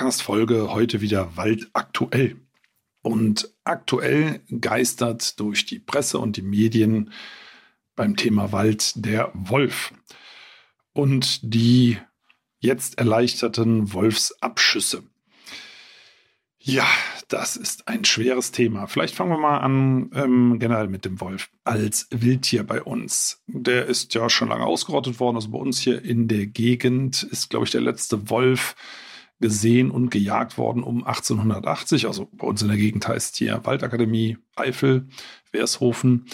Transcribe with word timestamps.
Podcast-Folge. 0.00 0.72
Heute 0.72 1.02
wieder 1.02 1.36
Wald 1.36 1.68
aktuell. 1.74 2.36
Und 3.02 3.52
aktuell 3.64 4.40
geistert 4.48 5.38
durch 5.38 5.66
die 5.66 5.78
Presse 5.78 6.18
und 6.18 6.38
die 6.38 6.42
Medien 6.42 7.12
beim 7.96 8.16
Thema 8.16 8.50
Wald 8.50 8.92
der 9.04 9.30
Wolf 9.34 9.92
und 10.94 11.40
die 11.42 11.98
jetzt 12.60 12.96
erleichterten 12.96 13.92
Wolfsabschüsse. 13.92 15.02
Ja, 16.58 16.86
das 17.28 17.58
ist 17.58 17.86
ein 17.86 18.06
schweres 18.06 18.52
Thema. 18.52 18.86
Vielleicht 18.86 19.14
fangen 19.14 19.32
wir 19.32 19.38
mal 19.38 19.58
an 19.58 20.10
ähm, 20.14 20.58
generell 20.58 20.88
mit 20.88 21.04
dem 21.04 21.20
Wolf 21.20 21.50
als 21.64 22.06
Wildtier 22.10 22.64
bei 22.64 22.82
uns. 22.82 23.42
Der 23.46 23.84
ist 23.84 24.14
ja 24.14 24.30
schon 24.30 24.48
lange 24.48 24.64
ausgerottet 24.64 25.20
worden. 25.20 25.36
Also 25.36 25.50
bei 25.50 25.58
uns 25.58 25.78
hier 25.78 26.02
in 26.02 26.26
der 26.26 26.46
Gegend 26.46 27.22
ist, 27.22 27.50
glaube 27.50 27.66
ich, 27.66 27.70
der 27.70 27.82
letzte 27.82 28.30
Wolf 28.30 28.74
gesehen 29.40 29.90
und 29.90 30.10
gejagt 30.10 30.58
worden 30.58 30.82
um 30.82 31.04
1880. 31.04 32.06
Also 32.06 32.28
bei 32.32 32.46
uns 32.46 32.62
in 32.62 32.68
der 32.68 32.76
Gegend 32.76 33.06
heißt 33.08 33.36
hier 33.36 33.60
Waldakademie 33.64 34.38
Eifel, 34.54 35.08
Wershofen. 35.52 36.26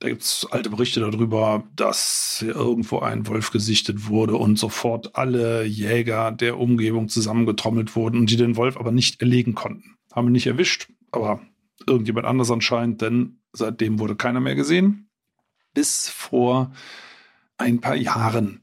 Da 0.00 0.08
gibt 0.08 0.22
es 0.22 0.46
alte 0.50 0.70
Berichte 0.70 1.00
darüber, 1.00 1.64
dass 1.74 2.44
irgendwo 2.46 3.00
ein 3.00 3.26
Wolf 3.26 3.50
gesichtet 3.50 4.06
wurde 4.08 4.36
und 4.36 4.56
sofort 4.56 5.16
alle 5.16 5.64
Jäger 5.64 6.30
der 6.30 6.58
Umgebung 6.58 7.08
zusammengetrommelt 7.08 7.96
wurden 7.96 8.20
und 8.20 8.30
die 8.30 8.36
den 8.36 8.56
Wolf 8.56 8.76
aber 8.76 8.92
nicht 8.92 9.20
erlegen 9.20 9.54
konnten. 9.54 9.96
Haben 10.12 10.28
wir 10.28 10.32
nicht 10.32 10.46
erwischt, 10.46 10.88
aber 11.10 11.40
irgendjemand 11.86 12.26
anders 12.26 12.50
anscheinend, 12.50 13.02
denn 13.02 13.40
seitdem 13.52 13.98
wurde 13.98 14.14
keiner 14.14 14.40
mehr 14.40 14.54
gesehen. 14.54 15.08
Bis 15.74 16.08
vor 16.08 16.72
ein 17.56 17.80
paar 17.80 17.96
Jahren. 17.96 18.62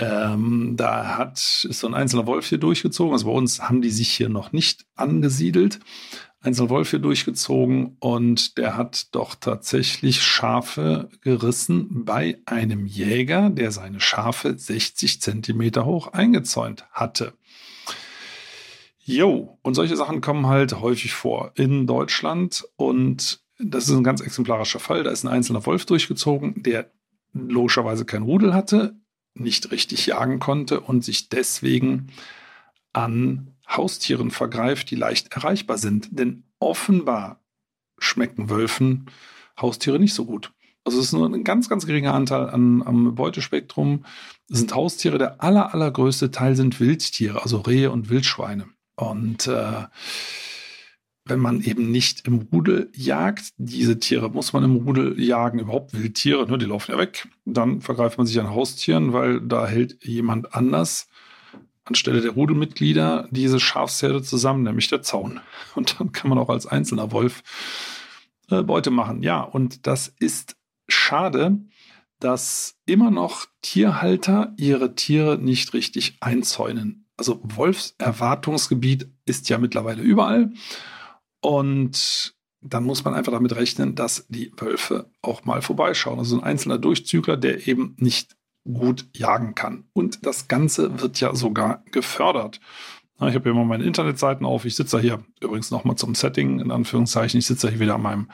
Ähm, 0.00 0.74
da 0.76 1.16
hat, 1.16 1.38
ist 1.68 1.80
so 1.80 1.86
ein 1.88 1.94
einzelner 1.94 2.26
Wolf 2.26 2.48
hier 2.48 2.58
durchgezogen. 2.58 3.12
Also 3.12 3.26
bei 3.26 3.32
uns 3.32 3.60
haben 3.60 3.82
die 3.82 3.90
sich 3.90 4.10
hier 4.10 4.28
noch 4.28 4.52
nicht 4.52 4.86
angesiedelt. 4.94 5.80
Einzelner 6.40 6.70
Wolf 6.70 6.90
hier 6.90 7.00
durchgezogen 7.00 7.96
und 7.98 8.58
der 8.58 8.76
hat 8.76 9.12
doch 9.14 9.34
tatsächlich 9.34 10.22
Schafe 10.22 11.08
gerissen 11.20 12.04
bei 12.04 12.40
einem 12.46 12.86
Jäger, 12.86 13.50
der 13.50 13.72
seine 13.72 13.98
Schafe 13.98 14.56
60 14.56 15.20
Zentimeter 15.20 15.84
hoch 15.84 16.12
eingezäunt 16.12 16.86
hatte. 16.92 17.32
Jo, 19.00 19.58
und 19.62 19.74
solche 19.74 19.96
Sachen 19.96 20.20
kommen 20.20 20.46
halt 20.46 20.80
häufig 20.80 21.12
vor 21.12 21.52
in 21.56 21.88
Deutschland 21.88 22.64
und 22.76 23.40
das 23.58 23.88
ist 23.88 23.96
ein 23.96 24.04
ganz 24.04 24.20
exemplarischer 24.20 24.78
Fall. 24.78 25.02
Da 25.02 25.10
ist 25.10 25.24
ein 25.24 25.32
einzelner 25.32 25.66
Wolf 25.66 25.86
durchgezogen, 25.86 26.62
der 26.62 26.92
logischerweise 27.32 28.04
kein 28.04 28.22
Rudel 28.22 28.54
hatte, 28.54 28.94
nicht 29.40 29.70
richtig 29.70 30.06
jagen 30.06 30.38
konnte 30.38 30.80
und 30.80 31.04
sich 31.04 31.28
deswegen 31.28 32.08
an 32.92 33.54
Haustieren 33.68 34.30
vergreift, 34.30 34.90
die 34.90 34.96
leicht 34.96 35.32
erreichbar 35.34 35.78
sind. 35.78 36.08
Denn 36.10 36.44
offenbar 36.58 37.40
schmecken 37.98 38.50
Wölfen 38.50 39.10
Haustiere 39.60 39.98
nicht 39.98 40.14
so 40.14 40.24
gut. 40.24 40.52
Also 40.84 41.00
es 41.00 41.06
ist 41.06 41.12
nur 41.12 41.28
ein 41.28 41.44
ganz, 41.44 41.68
ganz 41.68 41.84
geringer 41.84 42.14
Anteil 42.14 42.48
an, 42.48 42.82
am 42.82 43.14
Beutespektrum. 43.14 44.04
Es 44.48 44.58
sind 44.58 44.74
Haustiere. 44.74 45.18
Der 45.18 45.42
aller, 45.42 45.74
allergrößte 45.74 46.30
Teil 46.30 46.56
sind 46.56 46.80
Wildtiere, 46.80 47.42
also 47.42 47.58
Rehe 47.58 47.90
und 47.90 48.08
Wildschweine. 48.08 48.68
Und 48.96 49.46
äh, 49.46 49.84
wenn 51.28 51.40
man 51.40 51.62
eben 51.62 51.90
nicht 51.90 52.26
im 52.26 52.48
Rudel 52.52 52.90
jagt, 52.94 53.52
diese 53.56 53.98
Tiere 53.98 54.30
muss 54.30 54.52
man 54.52 54.64
im 54.64 54.76
Rudel 54.76 55.20
jagen, 55.20 55.58
überhaupt 55.58 55.92
Wildtiere, 55.92 56.48
ne, 56.48 56.58
die 56.58 56.66
laufen 56.66 56.92
ja 56.92 56.98
weg, 56.98 57.28
dann 57.44 57.80
vergreift 57.80 58.18
man 58.18 58.26
sich 58.26 58.38
an 58.40 58.50
Haustieren, 58.50 59.12
weil 59.12 59.40
da 59.40 59.66
hält 59.66 60.04
jemand 60.04 60.54
anders 60.54 61.08
anstelle 61.88 62.20
der 62.20 62.32
Rudelmitglieder 62.32 63.28
diese 63.30 63.60
Schafsherde 63.60 64.22
zusammen, 64.22 64.62
nämlich 64.62 64.88
der 64.88 65.02
Zaun. 65.02 65.40
Und 65.74 65.98
dann 65.98 66.12
kann 66.12 66.28
man 66.28 66.38
auch 66.38 66.50
als 66.50 66.66
einzelner 66.66 67.12
Wolf 67.12 67.42
äh, 68.50 68.62
Beute 68.62 68.90
machen. 68.90 69.22
Ja, 69.22 69.40
und 69.40 69.86
das 69.86 70.08
ist 70.18 70.56
schade, 70.88 71.58
dass 72.20 72.76
immer 72.86 73.10
noch 73.10 73.46
Tierhalter 73.62 74.54
ihre 74.56 74.94
Tiere 74.94 75.38
nicht 75.38 75.72
richtig 75.72 76.16
einzäunen. 76.20 77.06
Also 77.16 77.40
Wolfserwartungsgebiet 77.42 79.08
ist 79.24 79.48
ja 79.48 79.58
mittlerweile 79.58 80.02
überall. 80.02 80.52
Und 81.40 82.34
dann 82.60 82.84
muss 82.84 83.04
man 83.04 83.14
einfach 83.14 83.32
damit 83.32 83.54
rechnen, 83.54 83.94
dass 83.94 84.26
die 84.28 84.52
Wölfe 84.56 85.10
auch 85.22 85.44
mal 85.44 85.62
vorbeischauen. 85.62 86.18
Also 86.18 86.36
ein 86.36 86.44
einzelner 86.44 86.78
Durchzügler, 86.78 87.36
der 87.36 87.66
eben 87.68 87.94
nicht 87.98 88.36
gut 88.64 89.06
jagen 89.14 89.54
kann. 89.54 89.84
Und 89.92 90.26
das 90.26 90.48
Ganze 90.48 91.00
wird 91.00 91.20
ja 91.20 91.34
sogar 91.34 91.84
gefördert. 91.90 92.60
Ich 93.20 93.34
habe 93.34 93.44
hier 93.44 93.54
mal 93.54 93.64
meine 93.64 93.84
Internetseiten 93.84 94.46
auf. 94.46 94.64
Ich 94.64 94.76
sitze 94.76 95.00
hier 95.00 95.24
übrigens 95.40 95.70
nochmal 95.70 95.96
zum 95.96 96.14
Setting, 96.14 96.60
in 96.60 96.70
Anführungszeichen. 96.70 97.38
Ich 97.38 97.46
sitze 97.46 97.68
hier 97.70 97.80
wieder 97.80 97.96
an 97.96 98.02
meinem 98.02 98.30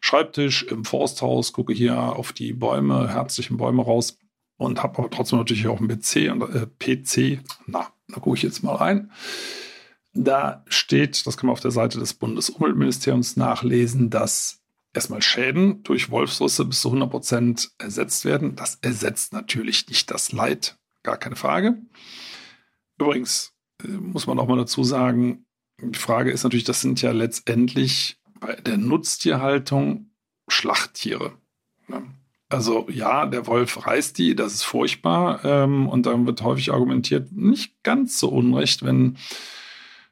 Schreibtisch 0.00 0.64
im 0.64 0.84
Forsthaus, 0.84 1.52
gucke 1.52 1.72
hier 1.72 1.96
auf 1.96 2.32
die 2.32 2.52
Bäume, 2.52 3.08
herzlichen 3.08 3.56
Bäume 3.56 3.84
raus 3.84 4.18
und 4.56 4.82
habe 4.82 4.98
aber 4.98 5.10
trotzdem 5.10 5.38
natürlich 5.38 5.68
auch 5.68 5.78
einen 5.78 5.88
PC 5.88 6.32
und 6.32 6.42
äh, 6.54 6.66
PC. 6.66 7.40
Na, 7.66 7.88
da 8.08 8.20
gucke 8.20 8.36
ich 8.36 8.42
jetzt 8.42 8.64
mal 8.64 8.74
rein. 8.74 9.12
Da 10.14 10.64
steht, 10.68 11.26
das 11.26 11.36
kann 11.36 11.46
man 11.46 11.54
auf 11.54 11.60
der 11.60 11.70
Seite 11.70 11.98
des 11.98 12.14
Bundesumweltministeriums 12.14 13.36
nachlesen, 13.36 14.10
dass 14.10 14.60
erstmal 14.92 15.22
Schäden 15.22 15.82
durch 15.84 16.10
Wolfsrisse 16.10 16.64
bis 16.66 16.80
zu 16.82 16.88
100 16.88 17.10
Prozent 17.10 17.70
ersetzt 17.78 18.24
werden. 18.24 18.54
Das 18.56 18.78
ersetzt 18.82 19.32
natürlich 19.32 19.88
nicht 19.88 20.10
das 20.10 20.32
Leid, 20.32 20.76
gar 21.02 21.16
keine 21.16 21.36
Frage. 21.36 21.78
Übrigens 22.98 23.52
äh, 23.82 23.88
muss 23.88 24.26
man 24.26 24.38
auch 24.38 24.48
mal 24.48 24.58
dazu 24.58 24.84
sagen, 24.84 25.46
die 25.80 25.98
Frage 25.98 26.30
ist 26.30 26.44
natürlich, 26.44 26.64
das 26.64 26.80
sind 26.80 27.00
ja 27.02 27.12
letztendlich 27.12 28.20
bei 28.38 28.54
der 28.54 28.76
Nutztierhaltung 28.76 30.10
Schlachttiere. 30.48 31.32
Ne? 31.88 32.02
Also 32.48 32.86
ja, 32.90 33.24
der 33.26 33.46
Wolf 33.46 33.86
reißt 33.86 34.18
die, 34.18 34.36
das 34.36 34.52
ist 34.52 34.62
furchtbar. 34.62 35.42
Ähm, 35.44 35.88
und 35.88 36.04
dann 36.04 36.26
wird 36.26 36.42
häufig 36.42 36.70
argumentiert, 36.70 37.32
nicht 37.32 37.82
ganz 37.82 38.18
so 38.18 38.28
unrecht, 38.28 38.84
wenn 38.84 39.16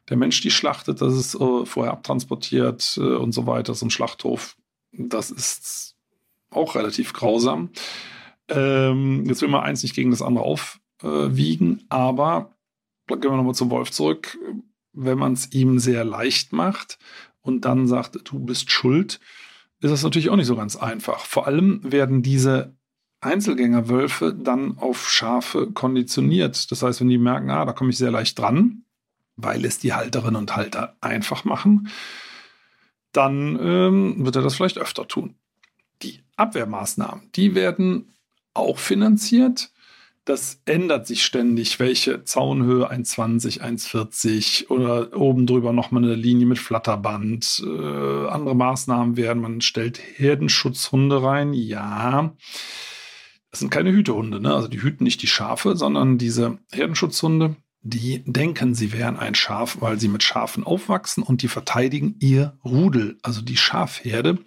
der 0.09 0.17
Mensch 0.17 0.41
die 0.41 0.51
schlachtet, 0.51 1.01
das 1.01 1.13
ist 1.13 1.35
äh, 1.35 1.65
vorher 1.65 1.93
abtransportiert 1.93 2.97
äh, 2.97 3.15
und 3.15 3.31
so 3.31 3.47
weiter, 3.47 3.73
so 3.73 3.85
ein 3.85 3.91
Schlachthof 3.91 4.55
das 4.91 5.31
ist 5.31 5.95
auch 6.49 6.75
relativ 6.75 7.13
grausam. 7.13 7.69
Ähm, 8.49 9.25
jetzt 9.25 9.41
will 9.41 9.49
man 9.49 9.63
eins 9.63 9.83
nicht 9.83 9.95
gegen 9.95 10.11
das 10.11 10.21
andere 10.21 10.43
aufwiegen, 10.43 11.85
aber 11.89 12.55
gehen 13.07 13.23
wir 13.23 13.37
nochmal 13.37 13.55
zum 13.55 13.69
Wolf 13.69 13.91
zurück. 13.91 14.37
Wenn 14.93 15.17
man 15.17 15.33
es 15.33 15.51
ihm 15.53 15.79
sehr 15.79 16.03
leicht 16.03 16.51
macht 16.53 16.99
und 17.41 17.65
dann 17.65 17.87
sagt, 17.87 18.19
du 18.29 18.39
bist 18.39 18.71
schuld, 18.71 19.19
ist 19.79 19.91
das 19.91 20.03
natürlich 20.03 20.29
auch 20.29 20.35
nicht 20.35 20.47
so 20.47 20.55
ganz 20.55 20.75
einfach. 20.75 21.25
Vor 21.25 21.47
allem 21.47 21.79
werden 21.83 22.21
diese 22.21 22.75
Einzelgängerwölfe 23.21 24.33
dann 24.33 24.77
auf 24.77 25.09
Schafe 25.09 25.71
konditioniert. 25.71 26.71
Das 26.71 26.83
heißt, 26.83 27.01
wenn 27.01 27.09
die 27.09 27.17
merken, 27.17 27.49
ah, 27.49 27.65
da 27.65 27.73
komme 27.73 27.91
ich 27.91 27.97
sehr 27.97 28.11
leicht 28.11 28.37
dran, 28.37 28.83
weil 29.41 29.65
es 29.65 29.79
die 29.79 29.93
Halterinnen 29.93 30.35
und 30.35 30.55
Halter 30.55 30.95
einfach 31.01 31.43
machen, 31.43 31.89
dann 33.11 33.59
ähm, 33.61 34.25
wird 34.25 34.35
er 34.35 34.41
das 34.41 34.55
vielleicht 34.55 34.77
öfter 34.77 35.07
tun. 35.07 35.35
Die 36.01 36.21
Abwehrmaßnahmen, 36.35 37.31
die 37.35 37.55
werden 37.55 38.13
auch 38.53 38.79
finanziert. 38.79 39.71
Das 40.23 40.61
ändert 40.65 41.07
sich 41.07 41.25
ständig, 41.25 41.79
welche 41.79 42.23
Zaunhöhe 42.23 42.91
1,20, 42.91 43.59
1,40 43.59 44.67
oder 44.69 45.17
oben 45.17 45.47
drüber 45.47 45.73
nochmal 45.73 46.03
eine 46.03 46.15
Linie 46.15 46.45
mit 46.45 46.59
Flatterband. 46.59 47.63
Äh, 47.65 48.27
andere 48.27 48.55
Maßnahmen 48.55 49.17
werden, 49.17 49.41
man 49.41 49.61
stellt 49.61 49.99
Herdenschutzhunde 49.99 51.23
rein. 51.23 51.53
Ja, 51.53 52.35
das 53.51 53.59
sind 53.59 53.69
keine 53.69 53.91
Hütehunde, 53.91 54.39
ne? 54.39 54.53
also 54.53 54.67
die 54.67 54.81
hüten 54.81 55.03
nicht 55.03 55.21
die 55.21 55.27
Schafe, 55.27 55.75
sondern 55.75 56.17
diese 56.17 56.59
Herdenschutzhunde, 56.71 57.57
die 57.83 58.23
denken, 58.25 58.75
sie 58.75 58.93
wären 58.93 59.17
ein 59.17 59.35
Schaf, 59.35 59.77
weil 59.79 59.99
sie 59.99 60.07
mit 60.07 60.23
Schafen 60.23 60.63
aufwachsen 60.63 61.23
und 61.23 61.41
die 61.41 61.47
verteidigen 61.47 62.15
ihr 62.19 62.57
Rudel, 62.63 63.17
also 63.23 63.41
die 63.41 63.57
Schafherde. 63.57 64.39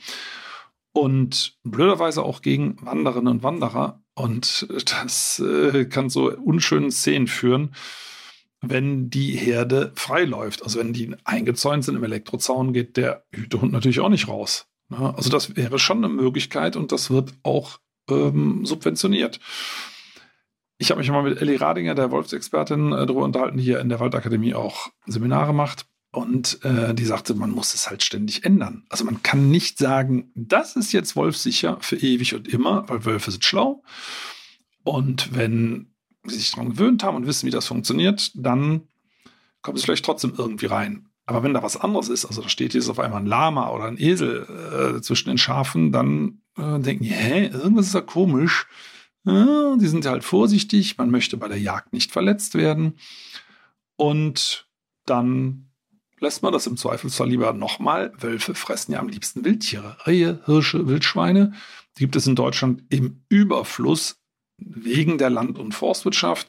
Und 0.93 1.59
blöderweise 1.65 2.23
auch 2.23 2.41
gegen 2.41 2.77
Wanderinnen 2.81 3.29
und 3.29 3.43
Wanderer. 3.43 4.01
Und 4.15 4.69
das 4.87 5.41
äh, 5.41 5.87
kann 5.87 6.09
zu 6.09 6.31
unschönen 6.31 6.93
Szenen 6.93 7.27
führen. 7.27 7.75
wenn 8.69 9.11
die 9.11 9.33
Herde 9.33 9.93
frei 9.95 10.25
läuft. 10.25 10.63
Also 10.63 10.79
wenn 10.79 10.93
die 10.93 11.15
eingezäunt 11.25 11.85
sind 11.85 11.97
im 11.97 12.05
Elektrozaun, 12.05 12.73
geht 12.73 12.97
der 12.97 13.25
Hütehund 13.33 13.73
natürlich 13.73 14.01
auch 14.01 14.09
nicht 14.09 14.29
raus. 14.29 14.67
Also 14.91 15.31
das 15.31 15.57
wäre 15.57 15.79
schon 15.79 15.99
eine 16.05 16.13
Möglichkeit 16.13 16.77
und 16.77 16.93
das 16.93 17.11
wird 17.11 17.33
auch 17.43 17.79
ähm, 18.09 18.65
subventioniert. 18.65 19.41
Ich 20.85 20.91
habe 20.91 21.01
mich 21.01 21.11
mal 21.11 21.23
mit 21.23 21.41
Ellie 21.41 21.59
Radinger, 21.59 21.95
der 21.95 22.11
Wolfsexpertin, 22.11 22.93
äh, 22.93 23.07
darüber 23.07 23.25
unterhalten, 23.25 23.57
die 23.57 23.65
hier 23.65 23.81
in 23.81 23.89
der 23.89 24.01
Waldakademie 24.01 24.53
auch 24.53 24.91
Seminare 25.07 25.55
macht. 25.55 25.87
Und 26.13 26.63
äh, 26.63 26.93
die 26.93 27.07
sagte, 27.07 27.33
man 27.33 27.53
muss 27.53 27.73
es 27.73 27.89
halt 27.89 28.03
ständig 28.03 28.45
ändern. 28.45 28.85
Also 28.91 29.07
man 29.07 29.23
kann 29.23 29.49
nicht 29.49 29.79
sagen, 29.79 30.31
das 30.35 30.77
ist 30.77 30.93
jetzt 30.93 31.17
wolfsicher 31.17 31.79
für 31.81 31.97
ewig 31.97 32.35
und 32.35 32.49
immer, 32.49 32.87
weil 32.87 33.07
Wölfe 33.07 33.31
sind 33.31 33.47
schlau. 33.47 33.83
Und 34.83 35.35
wenn 35.35 35.95
sie 36.25 36.37
sich 36.37 36.51
daran 36.51 36.69
gewöhnt 36.69 37.03
haben 37.03 37.17
und 37.17 37.27
wissen, 37.27 37.47
wie 37.47 37.51
das 37.51 37.67
funktioniert, 37.67 38.31
dann 38.35 38.83
kommt 39.63 39.79
es 39.79 39.85
vielleicht 39.85 40.05
trotzdem 40.05 40.35
irgendwie 40.37 40.67
rein. 40.67 41.09
Aber 41.25 41.43
wenn 41.43 41.55
da 41.55 41.63
was 41.63 41.79
anderes 41.79 42.11
ist, 42.11 42.27
also 42.27 42.43
da 42.43 42.51
steht 42.51 42.75
jetzt 42.75 42.91
auf 42.91 42.99
einmal 42.99 43.23
ein 43.23 43.27
Lama 43.27 43.71
oder 43.71 43.85
ein 43.85 43.99
Esel 43.99 44.97
äh, 44.99 45.01
zwischen 45.01 45.31
den 45.31 45.39
Schafen, 45.39 45.93
dann 45.93 46.43
äh, 46.59 46.79
denken 46.79 47.05
die, 47.05 47.11
hä, 47.11 47.47
irgendwas 47.47 47.87
ist 47.87 47.95
da 47.95 48.03
komisch. 48.03 48.67
Ja, 49.25 49.77
die 49.77 49.87
sind 49.87 50.07
halt 50.07 50.23
vorsichtig, 50.23 50.99
man 50.99 51.11
möchte 51.11 51.37
bei 51.37 51.49
der 51.49 51.61
Jagd 51.61 51.93
nicht 51.93 52.13
verletzt 52.13 52.55
werden. 52.55 52.99
Und 53.97 54.69
dann 55.07 55.71
lässt 56.19 56.43
man 56.43 56.53
das 56.53 56.67
im 56.67 56.77
Zweifelsfall 56.77 57.29
lieber 57.29 57.53
nochmal. 57.53 58.13
Wölfe 58.19 58.55
fressen 58.55 58.93
ja 58.93 58.99
am 58.99 59.09
liebsten 59.09 59.45
Wildtiere. 59.45 59.97
Rehe, 60.07 60.41
Hirsche, 60.45 60.89
Wildschweine. 60.89 61.53
Die 61.97 62.03
gibt 62.03 62.17
es 62.17 62.27
in 62.27 62.37
Deutschland 62.37 62.83
im 62.91 63.25
Überfluss 63.29 64.17
wegen 64.59 65.19
der 65.19 65.31
Land- 65.31 65.59
und 65.59 65.73
Forstwirtschaft. 65.73 66.49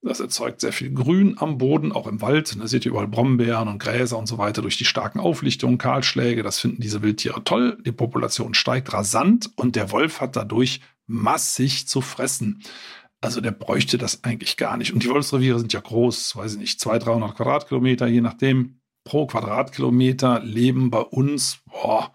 Das 0.00 0.20
erzeugt 0.20 0.60
sehr 0.60 0.72
viel 0.72 0.92
Grün 0.92 1.36
am 1.38 1.58
Boden, 1.58 1.90
auch 1.90 2.06
im 2.06 2.20
Wald. 2.20 2.56
Da 2.60 2.68
seht 2.68 2.84
ihr 2.84 2.92
überall 2.92 3.08
Brombeeren 3.08 3.66
und 3.66 3.80
Gräser 3.80 4.16
und 4.16 4.28
so 4.28 4.38
weiter 4.38 4.62
durch 4.62 4.78
die 4.78 4.84
starken 4.84 5.18
Auflichtungen, 5.18 5.76
Kahlschläge. 5.76 6.44
Das 6.44 6.60
finden 6.60 6.80
diese 6.80 7.02
Wildtiere 7.02 7.42
toll. 7.42 7.78
Die 7.84 7.92
Population 7.92 8.54
steigt 8.54 8.92
rasant 8.92 9.50
und 9.56 9.74
der 9.74 9.90
Wolf 9.90 10.20
hat 10.20 10.36
dadurch 10.36 10.80
massig 11.08 11.88
zu 11.88 12.00
fressen. 12.00 12.62
Also 13.20 13.40
der 13.40 13.50
bräuchte 13.50 13.98
das 13.98 14.22
eigentlich 14.22 14.56
gar 14.56 14.76
nicht. 14.76 14.92
Und 14.92 15.02
die 15.02 15.10
Wolfsreviere 15.10 15.58
sind 15.58 15.72
ja 15.72 15.80
groß, 15.80 16.36
weiß 16.36 16.54
ich 16.54 16.58
nicht, 16.60 16.80
200, 16.80 17.08
300 17.08 17.36
Quadratkilometer, 17.36 18.06
je 18.06 18.20
nachdem. 18.20 18.80
Pro 19.04 19.26
Quadratkilometer 19.26 20.40
leben 20.40 20.90
bei 20.90 21.00
uns 21.00 21.60
boah, 21.64 22.12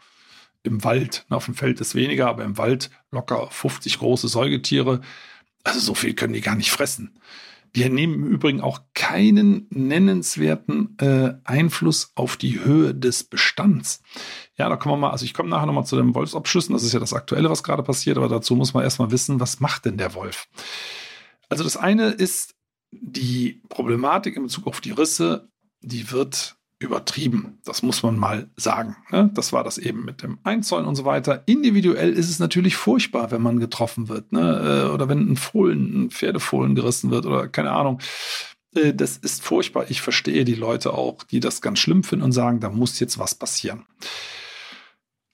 im 0.62 0.84
Wald. 0.84 1.26
Auf 1.30 1.46
dem 1.46 1.56
Feld 1.56 1.82
ist 1.82 1.96
weniger, 1.96 2.28
aber 2.28 2.44
im 2.44 2.58
Wald 2.58 2.92
locker 3.12 3.50
50 3.50 3.98
große 3.98 4.28
Säugetiere. 4.28 5.02
Also 5.64 5.80
so 5.80 5.96
viel 5.96 6.14
können 6.14 6.34
die 6.34 6.42
gar 6.42 6.56
nicht 6.56 6.72
fressen. 6.72 7.20
Die 7.76 7.90
nehmen 7.90 8.14
im 8.14 8.28
Übrigen 8.28 8.62
auch 8.62 8.82
keinen 8.94 9.68
nennenswerten 9.72 10.96
äh, 11.00 11.34
Einfluss 11.44 12.12
auf 12.16 12.38
die 12.38 12.64
Höhe 12.64 12.94
des 12.94 13.24
Bestands. 13.24 14.04
Ja, 14.58 14.70
da 14.70 14.76
kommen 14.76 14.94
wir 14.94 15.08
mal, 15.08 15.12
also 15.12 15.26
ich 15.26 15.34
komme 15.34 15.50
nachher 15.50 15.66
nochmal 15.66 15.86
zu 15.86 15.96
den 15.96 16.14
Wolfsabschüssen, 16.14 16.74
das 16.74 16.84
ist 16.84 16.94
ja 16.94 17.00
das 17.00 17.14
Aktuelle, 17.14 17.50
was 17.50 17.64
gerade 17.64 17.82
passiert, 17.82 18.18
aber 18.18 18.30
dazu 18.30 18.56
muss 18.56 18.74
man 18.74 18.84
erstmal 18.84 19.12
wissen, 19.12 19.40
was 19.40 19.60
macht 19.60 19.86
denn 19.86 19.98
der 19.98 20.14
Wolf? 20.14 20.48
Also 21.50 21.64
das 21.64 21.78
eine 21.78 22.10
ist 22.10 22.56
die 22.92 23.62
Problematik 23.70 24.36
in 24.36 24.44
Bezug 24.44 24.68
auf 24.68 24.80
die 24.80 24.92
Risse, 24.92 25.50
die 25.82 26.12
wird 26.12 26.58
übertrieben. 26.84 27.60
Das 27.66 27.82
muss 27.82 28.04
man 28.04 28.18
mal 28.18 28.50
sagen. 28.56 28.96
Ne? 29.12 29.32
Das 29.34 29.54
war 29.54 29.64
das 29.64 29.78
eben 29.78 30.06
mit 30.06 30.22
dem 30.22 30.40
Einzäunen 30.44 30.88
und 30.88 30.96
so 30.96 31.06
weiter. 31.06 31.44
Individuell 31.46 32.14
ist 32.14 32.30
es 32.30 32.40
natürlich 32.40 32.76
furchtbar, 32.76 33.32
wenn 33.32 33.42
man 33.42 33.60
getroffen 33.60 34.10
wird. 34.10 34.32
Ne? 34.32 34.86
Äh, 34.88 34.94
oder 34.94 35.10
wenn 35.10 35.32
ein 35.32 35.38
Fohlen, 35.38 36.06
ein 36.06 36.12
Pferdefohlen 36.12 36.76
gerissen 36.76 37.12
wird 37.12 37.26
oder 37.26 37.48
keine 37.48 37.72
Ahnung. 37.72 38.00
Äh, 38.76 38.94
das 38.94 39.18
ist 39.18 39.44
furchtbar. 39.44 39.86
Ich 39.90 40.02
verstehe 40.02 40.46
die 40.46 40.56
Leute 40.56 40.94
auch, 40.94 41.24
die 41.24 41.40
das 41.40 41.62
ganz 41.62 41.80
schlimm 41.80 42.04
finden 42.04 42.26
und 42.26 42.32
sagen, 42.32 42.60
da 42.60 42.70
muss 42.70 43.00
jetzt 43.00 43.18
was 43.18 43.36
passieren. 43.36 43.86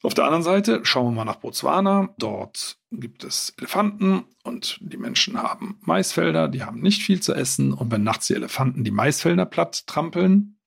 Auf 0.01 0.13
der 0.13 0.23
anderen 0.25 0.43
Seite 0.43 0.79
schauen 0.83 1.07
wir 1.07 1.11
mal 1.11 1.25
nach 1.25 1.37
Botswana. 1.37 2.13
Dort 2.17 2.77
gibt 2.89 3.25
es 3.25 3.53
Elefanten 3.57 4.23
und 4.43 4.77
die 4.81 4.97
Menschen 4.97 5.41
haben 5.41 5.77
Maisfelder, 5.81 6.47
die 6.47 6.63
haben 6.63 6.79
nicht 6.79 7.01
viel 7.01 7.19
zu 7.19 7.33
essen. 7.33 7.73
Und 7.73 7.91
wenn 7.91 8.03
nachts 8.03 8.27
die 8.27 8.35
Elefanten 8.35 8.85
die 8.85 8.91
Maisfelder 8.91 9.45
platt 9.45 9.87
trampeln, 9.87 10.58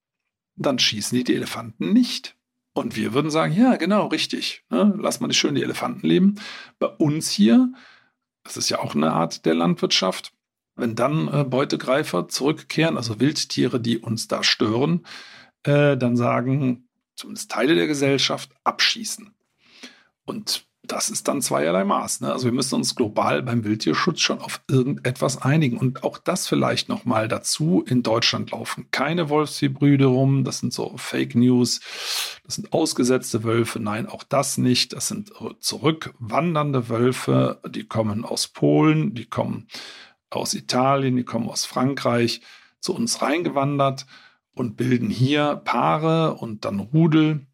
dann 0.56 0.78
schießen 0.78 1.16
die 1.16 1.24
die 1.24 1.34
Elefanten 1.34 1.92
nicht. 1.92 2.36
Und 2.74 2.96
wir 2.96 3.12
würden 3.12 3.30
sagen, 3.30 3.52
ja, 3.52 3.76
genau, 3.76 4.06
richtig. 4.06 4.64
Ne? 4.70 4.94
Lass 4.98 5.20
mal 5.20 5.28
die 5.28 5.34
schön 5.34 5.54
die 5.54 5.62
Elefanten 5.62 6.06
leben. 6.06 6.36
Bei 6.78 6.86
uns 6.86 7.30
hier, 7.30 7.72
das 8.44 8.56
ist 8.56 8.70
ja 8.70 8.78
auch 8.78 8.94
eine 8.94 9.12
Art 9.12 9.44
der 9.44 9.54
Landwirtschaft, 9.54 10.32
wenn 10.74 10.94
dann 10.94 11.28
äh, 11.28 11.44
Beutegreifer 11.44 12.28
zurückkehren, 12.28 12.96
also 12.96 13.20
Wildtiere, 13.20 13.78
die 13.78 13.98
uns 13.98 14.26
da 14.26 14.42
stören, 14.42 15.06
äh, 15.64 15.96
dann 15.96 16.16
sagen 16.16 16.88
zumindest 17.14 17.50
Teile 17.50 17.74
der 17.74 17.86
Gesellschaft 17.86 18.50
abschießen. 18.64 19.34
Und 20.24 20.66
das 20.84 21.10
ist 21.10 21.28
dann 21.28 21.42
zweierlei 21.42 21.84
Maß. 21.84 22.22
Ne? 22.22 22.32
Also 22.32 22.46
wir 22.46 22.52
müssen 22.52 22.74
uns 22.74 22.96
global 22.96 23.42
beim 23.42 23.62
Wildtierschutz 23.62 24.20
schon 24.20 24.40
auf 24.40 24.60
irgendetwas 24.68 25.40
einigen. 25.40 25.78
Und 25.78 26.02
auch 26.02 26.18
das 26.18 26.48
vielleicht 26.48 26.88
nochmal 26.88 27.28
dazu. 27.28 27.84
In 27.86 28.02
Deutschland 28.02 28.50
laufen 28.50 28.88
keine 28.90 29.28
Wolfshybride 29.28 30.06
rum. 30.06 30.42
Das 30.42 30.58
sind 30.58 30.72
so 30.72 30.96
Fake 30.96 31.36
News. 31.36 31.80
Das 32.44 32.56
sind 32.56 32.72
ausgesetzte 32.72 33.44
Wölfe. 33.44 33.78
Nein, 33.78 34.06
auch 34.06 34.24
das 34.24 34.58
nicht. 34.58 34.92
Das 34.92 35.06
sind 35.06 35.32
zurückwandernde 35.60 36.88
Wölfe. 36.88 37.60
Die 37.68 37.84
kommen 37.84 38.24
aus 38.24 38.48
Polen, 38.48 39.14
die 39.14 39.26
kommen 39.26 39.68
aus 40.30 40.54
Italien, 40.54 41.16
die 41.16 41.24
kommen 41.24 41.48
aus 41.48 41.64
Frankreich 41.64 42.40
zu 42.80 42.94
uns 42.94 43.22
reingewandert 43.22 44.06
und 44.54 44.76
bilden 44.76 45.10
hier 45.10 45.60
Paare 45.64 46.34
und 46.34 46.64
dann 46.64 46.80
Rudel 46.80 47.46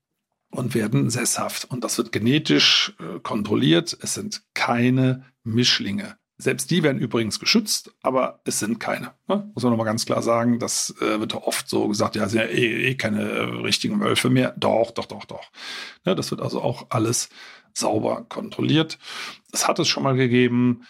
und 0.51 0.75
werden 0.75 1.11
sesshaft. 1.11 1.67
Und 1.71 1.85
das 1.85 1.99
wird 1.99 2.13
genetisch 2.13 2.95
äh, 3.01 3.21
kontrolliert. 3.21 3.97
Es 4.01 4.15
sind 4.15 4.43
keine 4.55 5.25
Mischlinge. 5.45 6.17
Selbst 6.41 6.71
die 6.71 6.85
werden 6.85 7.01
übrigens 7.01 7.41
geschützt, 7.41 7.93
aber 8.01 8.41
es 8.45 8.61
sind 8.61 8.79
keine. 8.79 9.13
Ne? 9.27 9.51
Muss 9.55 9.65
man 9.65 9.73
nochmal 9.73 9.87
ganz 9.87 10.07
klar 10.07 10.23
sagen. 10.23 10.61
Das 10.61 10.95
äh, 11.01 11.19
wird 11.19 11.35
oft 11.35 11.69
so 11.69 11.89
gesagt, 11.89 12.15
ja, 12.15 12.29
sind 12.29 12.41
ja 12.41 12.47
eh, 12.47 12.91
eh 12.91 12.95
keine 12.95 13.23
äh, 13.29 13.41
richtigen 13.63 14.01
Wölfe 14.01 14.31
mehr. 14.31 14.55
Doch, 14.57 14.93
doch, 14.93 15.07
doch, 15.07 15.25
doch. 15.25 15.51
Ne? 16.05 16.15
Das 16.15 16.31
wird 16.31 16.41
also 16.41 16.63
auch 16.63 16.87
alles 16.91 17.29
sauber 17.75 18.25
kontrolliert. 18.29 18.99
Es 19.53 19.67
hat 19.67 19.81
es 19.81 19.89
schon 19.89 20.05
mal 20.05 20.17
gegeben, 20.17 20.83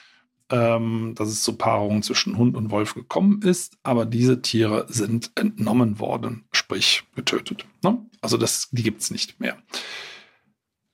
ähm, 0.50 1.14
dass 1.14 1.28
es 1.28 1.42
zu 1.42 1.56
Paarungen 1.56 2.02
zwischen 2.02 2.36
Hund 2.36 2.56
und 2.56 2.70
Wolf 2.70 2.94
gekommen 2.94 3.42
ist, 3.42 3.78
aber 3.82 4.06
diese 4.06 4.42
Tiere 4.42 4.86
sind 4.88 5.30
entnommen 5.34 5.98
worden, 5.98 6.44
sprich 6.52 7.04
getötet. 7.14 7.66
Ne? 7.82 7.98
Also 8.20 8.36
das, 8.36 8.68
die 8.70 8.82
gibt 8.82 9.02
es 9.02 9.10
nicht 9.10 9.40
mehr. 9.40 9.58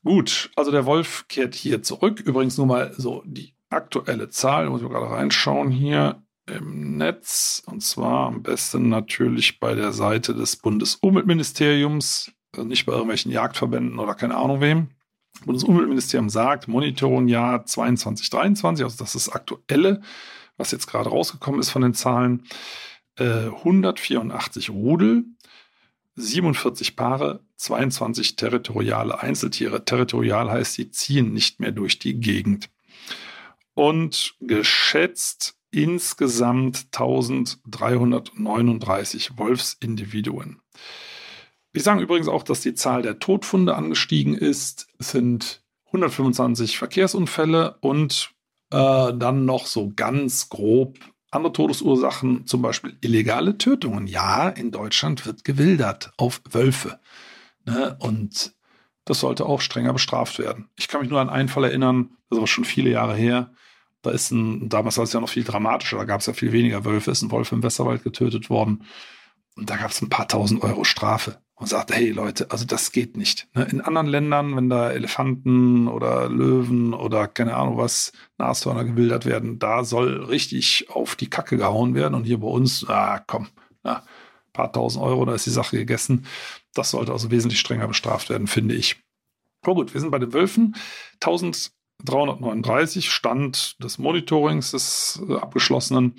Gut, 0.02 0.50
also 0.54 0.71
der 0.71 0.85
Wolf 0.85 1.26
kehrt 1.28 1.54
hier 1.54 1.83
zurück. 1.83 2.21
Übrigens 2.21 2.59
nur 2.59 2.66
mal 2.66 2.93
so 2.97 3.23
die 3.25 3.54
aktuelle 3.71 4.28
Zahl, 4.28 4.69
muss 4.69 4.83
ich 4.83 4.88
gerade 4.88 5.11
reinschauen 5.11 5.71
hier 5.71 6.23
im 6.47 6.97
Netz. 6.97 7.62
Und 7.66 7.83
zwar 7.83 8.26
am 8.26 8.43
besten 8.43 8.88
natürlich 8.88 9.61
bei 9.61 9.75
der 9.75 9.93
Seite 9.93 10.35
des 10.35 10.57
Bundesumweltministeriums, 10.57 12.33
also 12.52 12.66
nicht 12.66 12.87
bei 12.87 12.93
irgendwelchen 12.93 13.33
Jagdverbänden 13.33 13.99
oder 13.99 14.14
keine 14.14 14.37
Ahnung 14.37 14.61
wem. 14.61 14.88
Bundesumweltministerium 15.45 16.28
sagt, 16.28 16.69
Monitoring 16.69 17.28
Jahr 17.28 17.64
22, 17.64 18.31
23, 18.31 18.85
also 18.85 18.97
das 18.97 19.14
ist 19.14 19.26
das 19.26 19.35
aktuelle, 19.35 20.00
was 20.57 20.71
jetzt 20.71 20.87
gerade 20.87 21.11
rausgekommen 21.11 21.61
ist 21.61 21.71
von 21.71 21.83
den 21.83 21.95
Zahlen, 21.95 22.45
äh, 23.16 23.47
184 23.49 24.71
Rudel, 24.71 25.25
47 26.16 26.97
Paare, 26.97 27.44
22 27.56 28.37
territoriale 28.37 29.21
Einzeltiere. 29.21 29.85
Territorial 29.85 30.50
heißt, 30.50 30.73
sie 30.75 30.90
ziehen 30.90 31.33
nicht 31.33 31.61
mehr 31.61 31.73
durch 31.73 31.99
die 31.99 32.21
Gegend. 32.21 32.71
Und 33.75 34.37
geschätzt 34.40 35.56
insgesamt 35.71 36.87
1339 36.92 39.37
Wolfsindividuen. 39.37 40.61
Wir 41.73 41.83
sagen 41.83 42.00
übrigens 42.00 42.28
auch, 42.28 42.44
dass 42.44 42.61
die 42.61 42.75
Zahl 42.75 43.02
der 43.02 43.18
Todfunde 43.18 43.75
angestiegen 43.75 44.37
ist. 44.37 44.87
Es 45.00 45.11
sind 45.11 45.64
125 45.87 46.78
Verkehrsunfälle 46.78 47.78
und 47.80 48.30
äh, 48.71 49.12
dann 49.12 49.44
noch 49.44 49.66
so 49.66 49.92
ganz 49.94 50.49
grob 50.49 50.97
andere 51.35 51.53
Todesursachen, 51.53 52.47
zum 52.47 52.62
Beispiel 52.62 52.97
illegale 53.00 53.59
Tötungen. 53.59 54.07
Ja, 54.07 54.49
in 54.49 54.71
Deutschland 54.71 55.26
wird 55.26 55.45
gewildert 55.45 56.12
auf 56.17 56.41
Wölfe. 56.50 57.00
Ne? 57.64 57.97
Und 58.00 58.55
das 59.05 59.21
sollte 59.21 59.47
auch 59.47 59.61
strenger 59.61 59.93
bestraft 59.93 60.38
werden. 60.38 60.69
Ich 60.76 60.88
kann 60.88 61.00
mich 61.00 61.11
nur 61.11 61.21
an 61.21 61.31
einen 61.31 61.49
Fall 61.49 61.64
erinnern, 61.64 62.11
das 62.31 62.41
war 62.41 62.47
schon 62.47 62.64
viele 62.64 62.91
Jahre 62.91 63.14
her. 63.14 63.53
Da 64.03 64.11
ist 64.11 64.31
ein, 64.31 64.69
damals 64.69 64.97
war 64.97 65.05
es 65.05 65.12
ja 65.12 65.21
noch 65.21 65.29
viel 65.29 65.45
dramatischer, 65.45 65.97
da 65.97 66.05
gab 66.05 66.21
es 66.21 66.26
ja 66.26 66.33
viel 66.33 66.53
weniger 66.53 66.85
Wölfe, 66.85 67.11
ist 67.11 67.23
ein 67.23 67.31
Wolf 67.31 67.53
im 67.53 67.62
Westerwald 67.62 68.03
getötet 68.03 68.50
worden. 68.50 68.85
Und 69.57 69.71
da 69.71 69.76
gab 69.76 69.91
es 69.91 70.03
ein 70.03 70.11
paar 70.11 70.29
tausend 70.29 70.62
Euro 70.62 70.85
Strafe 70.85 71.38
und 71.57 71.69
sagt, 71.69 71.95
hey 71.95 72.11
Leute, 72.11 72.51
also 72.51 72.65
das 72.65 72.91
geht 72.91 73.17
nicht. 73.17 73.49
Ne? 73.55 73.65
In 73.71 73.81
anderen 73.81 74.09
Ländern, 74.09 74.57
wenn 74.57 74.69
da 74.69 74.91
Elefanten 74.91 75.87
oder 75.87 76.29
Löwen 76.29 76.95
oder 76.95 77.29
keine 77.29 77.55
Ahnung 77.55 77.77
was, 77.77 78.13
Nashörner 78.39 78.85
gewildert 78.85 79.25
werden, 79.25 79.59
da 79.59 79.85
soll 79.85 80.25
richtig 80.25 80.91
auf 80.91 81.15
die 81.15 81.31
Kacke 81.31 81.57
gehauen 81.57 81.95
werden. 81.95 82.15
Und 82.15 82.25
hier 82.25 82.39
bei 82.41 82.49
uns, 82.49 82.89
ah 82.89 83.23
komm, 83.27 83.49
Na, 83.85 84.03
paar 84.53 84.73
tausend 84.73 85.05
Euro, 85.05 85.25
da 85.25 85.35
ist 85.35 85.47
die 85.47 85.51
Sache 85.51 85.77
gegessen. 85.77 86.27
Das 86.75 86.91
sollte 86.91 87.13
also 87.13 87.31
wesentlich 87.31 87.61
strenger 87.61 87.87
bestraft 87.87 88.31
werden, 88.31 88.47
finde 88.47 88.75
ich. 88.75 88.97
Aber 89.63 89.75
gut, 89.75 89.95
wir 89.95 90.01
sind 90.01 90.11
bei 90.11 90.19
den 90.19 90.33
Wölfen. 90.33 90.75
1339 91.23 93.11
Stand 93.11 93.83
des 93.83 93.99
Monitorings 93.99 94.73
des 94.73 95.23
äh, 95.29 95.35
abgeschlossenen. 95.35 96.17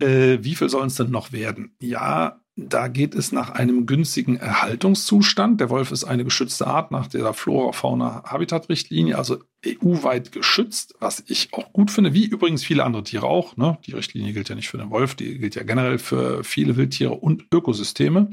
Äh, 0.00 0.38
wie 0.42 0.56
viel 0.56 0.68
sollen 0.68 0.88
es 0.88 0.96
denn 0.96 1.10
noch 1.10 1.32
werden? 1.32 1.76
Ja, 1.80 2.40
da 2.58 2.88
geht 2.88 3.14
es 3.14 3.32
nach 3.32 3.50
einem 3.50 3.84
günstigen 3.84 4.36
Erhaltungszustand. 4.36 5.60
Der 5.60 5.68
Wolf 5.68 5.92
ist 5.92 6.04
eine 6.04 6.24
geschützte 6.24 6.66
Art 6.66 6.90
nach 6.90 7.06
der 7.06 7.34
Flora-Fauna-Habitat-Richtlinie, 7.34 9.18
also 9.18 9.36
EU-weit 9.64 10.32
geschützt, 10.32 10.94
was 10.98 11.22
ich 11.26 11.52
auch 11.52 11.74
gut 11.74 11.90
finde, 11.90 12.14
wie 12.14 12.24
übrigens 12.24 12.64
viele 12.64 12.84
andere 12.84 13.02
Tiere 13.04 13.26
auch. 13.26 13.58
Ne? 13.58 13.76
Die 13.84 13.92
Richtlinie 13.92 14.32
gilt 14.32 14.48
ja 14.48 14.54
nicht 14.54 14.70
für 14.70 14.78
den 14.78 14.90
Wolf, 14.90 15.14
die 15.14 15.38
gilt 15.38 15.54
ja 15.54 15.64
generell 15.64 15.98
für 15.98 16.42
viele 16.44 16.76
Wildtiere 16.76 17.12
und 17.12 17.44
Ökosysteme. 17.52 18.30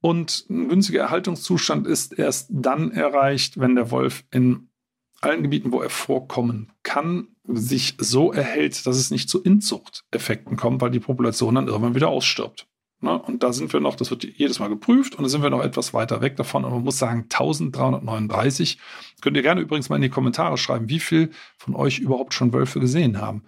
Und 0.00 0.46
ein 0.48 0.70
günstiger 0.70 1.02
Erhaltungszustand 1.02 1.86
ist 1.86 2.18
erst 2.18 2.48
dann 2.50 2.92
erreicht, 2.92 3.60
wenn 3.60 3.74
der 3.74 3.90
Wolf 3.90 4.24
in 4.30 4.70
allen 5.20 5.42
Gebieten, 5.42 5.72
wo 5.72 5.82
er 5.82 5.90
vorkommen 5.90 6.72
kann, 6.82 7.28
sich 7.44 7.96
so 7.98 8.32
erhält, 8.32 8.86
dass 8.86 8.96
es 8.96 9.10
nicht 9.10 9.28
zu 9.28 9.42
Inzuchteffekten 9.42 10.56
kommt, 10.56 10.80
weil 10.80 10.90
die 10.90 11.00
Population 11.00 11.56
dann 11.56 11.68
irgendwann 11.68 11.94
wieder 11.94 12.08
ausstirbt. 12.08 12.66
Ne? 13.00 13.18
Und 13.18 13.42
da 13.42 13.52
sind 13.52 13.72
wir 13.72 13.80
noch, 13.80 13.96
das 13.96 14.10
wird 14.10 14.24
jedes 14.24 14.58
Mal 14.58 14.68
geprüft 14.68 15.14
und 15.14 15.24
da 15.24 15.28
sind 15.28 15.42
wir 15.42 15.50
noch 15.50 15.62
etwas 15.62 15.92
weiter 15.92 16.20
weg 16.20 16.36
davon. 16.36 16.64
Und 16.64 16.72
man 16.72 16.84
muss 16.84 16.98
sagen, 16.98 17.22
1339. 17.22 18.78
Könnt 19.20 19.36
ihr 19.36 19.42
gerne 19.42 19.60
übrigens 19.60 19.88
mal 19.88 19.96
in 19.96 20.02
die 20.02 20.08
Kommentare 20.08 20.56
schreiben, 20.56 20.88
wie 20.88 21.00
viel 21.00 21.30
von 21.58 21.74
euch 21.74 21.98
überhaupt 21.98 22.34
schon 22.34 22.52
Wölfe 22.52 22.80
gesehen 22.80 23.20
haben. 23.20 23.44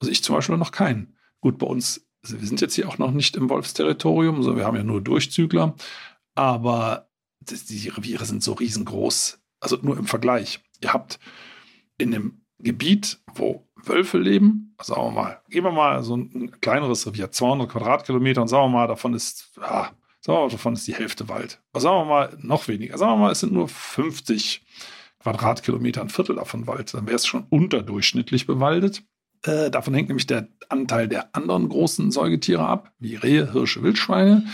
Also 0.00 0.10
ich 0.10 0.22
zum 0.22 0.36
Beispiel 0.36 0.56
noch 0.56 0.72
keinen. 0.72 1.16
Gut, 1.40 1.58
bei 1.58 1.66
uns, 1.66 2.06
also 2.22 2.40
wir 2.40 2.46
sind 2.46 2.60
jetzt 2.60 2.74
hier 2.74 2.88
auch 2.88 2.98
noch 2.98 3.10
nicht 3.10 3.36
im 3.36 3.50
Wolfsterritorium, 3.50 4.36
also 4.36 4.56
wir 4.56 4.64
haben 4.64 4.76
ja 4.76 4.84
nur 4.84 5.00
Durchzügler, 5.00 5.74
aber 6.34 7.08
die 7.40 7.88
Reviere 7.88 8.24
sind 8.24 8.42
so 8.42 8.52
riesengroß. 8.52 9.40
Also 9.60 9.78
nur 9.82 9.96
im 9.96 10.06
Vergleich. 10.06 10.60
Ihr 10.80 10.92
habt 10.92 11.18
in 11.98 12.10
dem 12.10 12.41
Gebiet, 12.62 13.18
wo 13.34 13.66
Wölfe 13.84 14.18
leben, 14.18 14.74
sagen 14.80 15.02
wir 15.02 15.10
mal, 15.10 15.40
gehen 15.48 15.64
wir 15.64 15.72
mal 15.72 16.02
so 16.02 16.16
ein 16.16 16.52
kleineres 16.60 17.06
Revier, 17.06 17.30
200 17.30 17.68
Quadratkilometer 17.68 18.42
und 18.42 18.48
sagen 18.48 18.64
wir 18.64 18.78
mal, 18.78 18.86
davon 18.86 19.14
ist, 19.14 19.50
ja, 19.56 19.90
sagen 20.20 20.38
wir 20.38 20.40
mal, 20.42 20.48
davon 20.48 20.74
ist 20.74 20.86
die 20.86 20.94
Hälfte 20.94 21.28
Wald. 21.28 21.60
Oder 21.72 21.80
sagen 21.80 22.00
wir 22.00 22.04
mal, 22.04 22.38
noch 22.40 22.68
weniger. 22.68 22.96
Sagen 22.96 23.12
wir 23.12 23.24
mal, 23.24 23.32
es 23.32 23.40
sind 23.40 23.52
nur 23.52 23.68
50 23.68 24.64
Quadratkilometer, 25.20 26.00
ein 26.00 26.08
Viertel 26.08 26.36
davon 26.36 26.66
Wald. 26.66 26.94
Dann 26.94 27.06
wäre 27.06 27.16
es 27.16 27.26
schon 27.26 27.46
unterdurchschnittlich 27.50 28.46
bewaldet. 28.46 29.02
Äh, 29.42 29.70
davon 29.70 29.94
hängt 29.94 30.08
nämlich 30.08 30.26
der 30.26 30.48
Anteil 30.68 31.08
der 31.08 31.34
anderen 31.34 31.68
großen 31.68 32.12
Säugetiere 32.12 32.64
ab, 32.64 32.92
wie 32.98 33.16
Rehe, 33.16 33.52
Hirsche, 33.52 33.82
Wildschweine. 33.82 34.46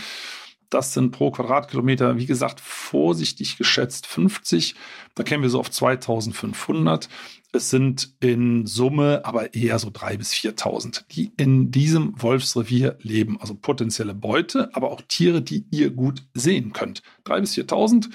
Das 0.69 0.93
sind 0.93 1.11
pro 1.11 1.31
Quadratkilometer, 1.31 2.17
wie 2.17 2.27
gesagt, 2.27 2.59
vorsichtig 2.59 3.57
geschätzt 3.57 4.05
50. 4.05 4.75
Da 5.15 5.23
kämen 5.23 5.41
wir 5.41 5.49
so 5.49 5.59
auf 5.59 5.71
2500. 5.71 7.09
Es 7.51 7.71
sind 7.71 8.13
in 8.19 8.67
Summe 8.67 9.21
aber 9.25 9.55
eher 9.55 9.79
so 9.79 9.87
3.000 9.87 10.17
bis 10.17 10.33
4.000, 10.33 11.05
die 11.11 11.31
in 11.37 11.71
diesem 11.71 12.13
Wolfsrevier 12.21 12.97
leben. 13.01 13.41
Also 13.41 13.55
potenzielle 13.55 14.13
Beute, 14.13 14.69
aber 14.75 14.91
auch 14.91 15.01
Tiere, 15.01 15.41
die 15.41 15.65
ihr 15.71 15.89
gut 15.89 16.23
sehen 16.35 16.73
könnt. 16.73 17.01
3.000 17.25 17.39
bis 17.39 17.53
4.000. 17.55 18.09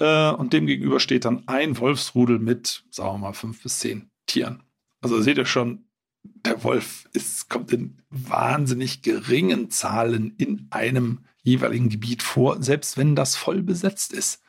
Äh, 0.00 0.34
und 0.34 0.52
demgegenüber 0.52 1.00
steht 1.00 1.24
dann 1.24 1.48
ein 1.48 1.78
Wolfsrudel 1.78 2.38
mit, 2.38 2.84
sagen 2.90 3.14
wir 3.14 3.18
mal, 3.18 3.32
5 3.32 3.62
bis 3.62 3.78
10 3.78 4.10
Tieren. 4.26 4.62
Also 5.00 5.20
seht 5.22 5.38
ihr 5.38 5.46
schon, 5.46 5.86
der 6.22 6.62
Wolf 6.64 7.08
ist, 7.14 7.48
kommt 7.48 7.72
in 7.72 8.02
wahnsinnig 8.10 9.00
geringen 9.00 9.70
Zahlen 9.70 10.34
in 10.36 10.66
einem 10.70 11.20
jeweiligen 11.42 11.88
Gebiet 11.88 12.22
vor, 12.22 12.62
selbst 12.62 12.96
wenn 12.96 13.16
das 13.16 13.36
voll 13.36 13.62
besetzt 13.62 14.12
ist. 14.12 14.42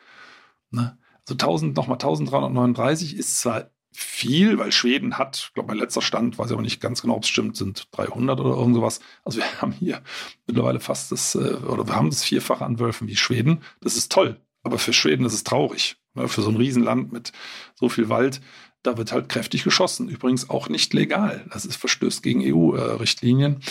Ne? 0.72 0.98
Also 1.22 1.34
1000, 1.36 1.76
nochmal 1.76 1.96
1339 1.96 3.16
ist 3.16 3.40
zwar 3.40 3.72
viel, 3.94 4.58
weil 4.58 4.72
Schweden 4.72 5.18
hat, 5.18 5.52
glaube, 5.54 5.68
mein 5.68 5.78
letzter 5.78 6.02
Stand, 6.02 6.38
weiß 6.38 6.48
ich 6.48 6.54
aber 6.54 6.62
nicht 6.62 6.80
ganz 6.80 7.02
genau, 7.02 7.16
ob 7.16 7.24
es 7.24 7.30
stimmt, 7.30 7.58
sind 7.58 7.88
300 7.92 8.40
oder 8.40 8.56
irgend 8.56 8.76
sowas. 8.76 9.02
Also 9.24 9.40
wir 9.40 9.46
haben 9.62 9.74
hier 9.74 10.02
mittlerweile 10.48 10.80
fast 10.80 11.12
das, 11.12 11.36
äh, 11.36 11.40
oder 11.40 11.88
wir 11.88 11.96
haben 11.96 12.10
das 12.10 12.24
Vierfache 12.24 12.66
an 12.66 12.80
Wölfen 12.80 13.08
wie 13.08 13.16
Schweden. 13.16 13.62
Das 13.82 13.96
ist 13.96 14.12
toll, 14.12 14.40
aber 14.64 14.78
für 14.80 14.94
Schweden 14.94 15.26
ist 15.26 15.34
es 15.34 15.44
traurig. 15.44 15.98
Ne? 16.14 16.28
Für 16.28 16.42
so 16.42 16.50
ein 16.50 16.58
Riesenland 16.58 17.12
mit 17.12 17.32
so 17.76 17.90
viel 17.90 18.10
Wald, 18.10 18.42
da 18.84 18.98
wird 18.98 19.12
halt 19.12 19.30
kräftig 19.30 19.64
geschossen. 19.64 20.10
Übrigens 20.10 20.50
auch 20.50 20.70
nicht 20.70 20.94
legal. 20.94 21.46
Das 21.52 21.66
ist 21.66 21.76
verstößt 21.76 22.24
gegen 22.24 22.42
EU-Richtlinien. 22.44 23.62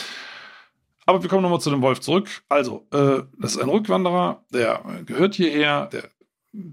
Aber 1.10 1.24
wir 1.24 1.28
kommen 1.28 1.42
nochmal 1.42 1.60
zu 1.60 1.70
dem 1.70 1.82
Wolf 1.82 1.98
zurück. 1.98 2.28
Also, 2.48 2.86
äh, 2.92 3.22
das 3.36 3.56
ist 3.56 3.60
ein 3.60 3.68
Rückwanderer, 3.68 4.44
der 4.52 4.80
gehört 5.06 5.34
hierher, 5.34 5.86
der 5.86 6.08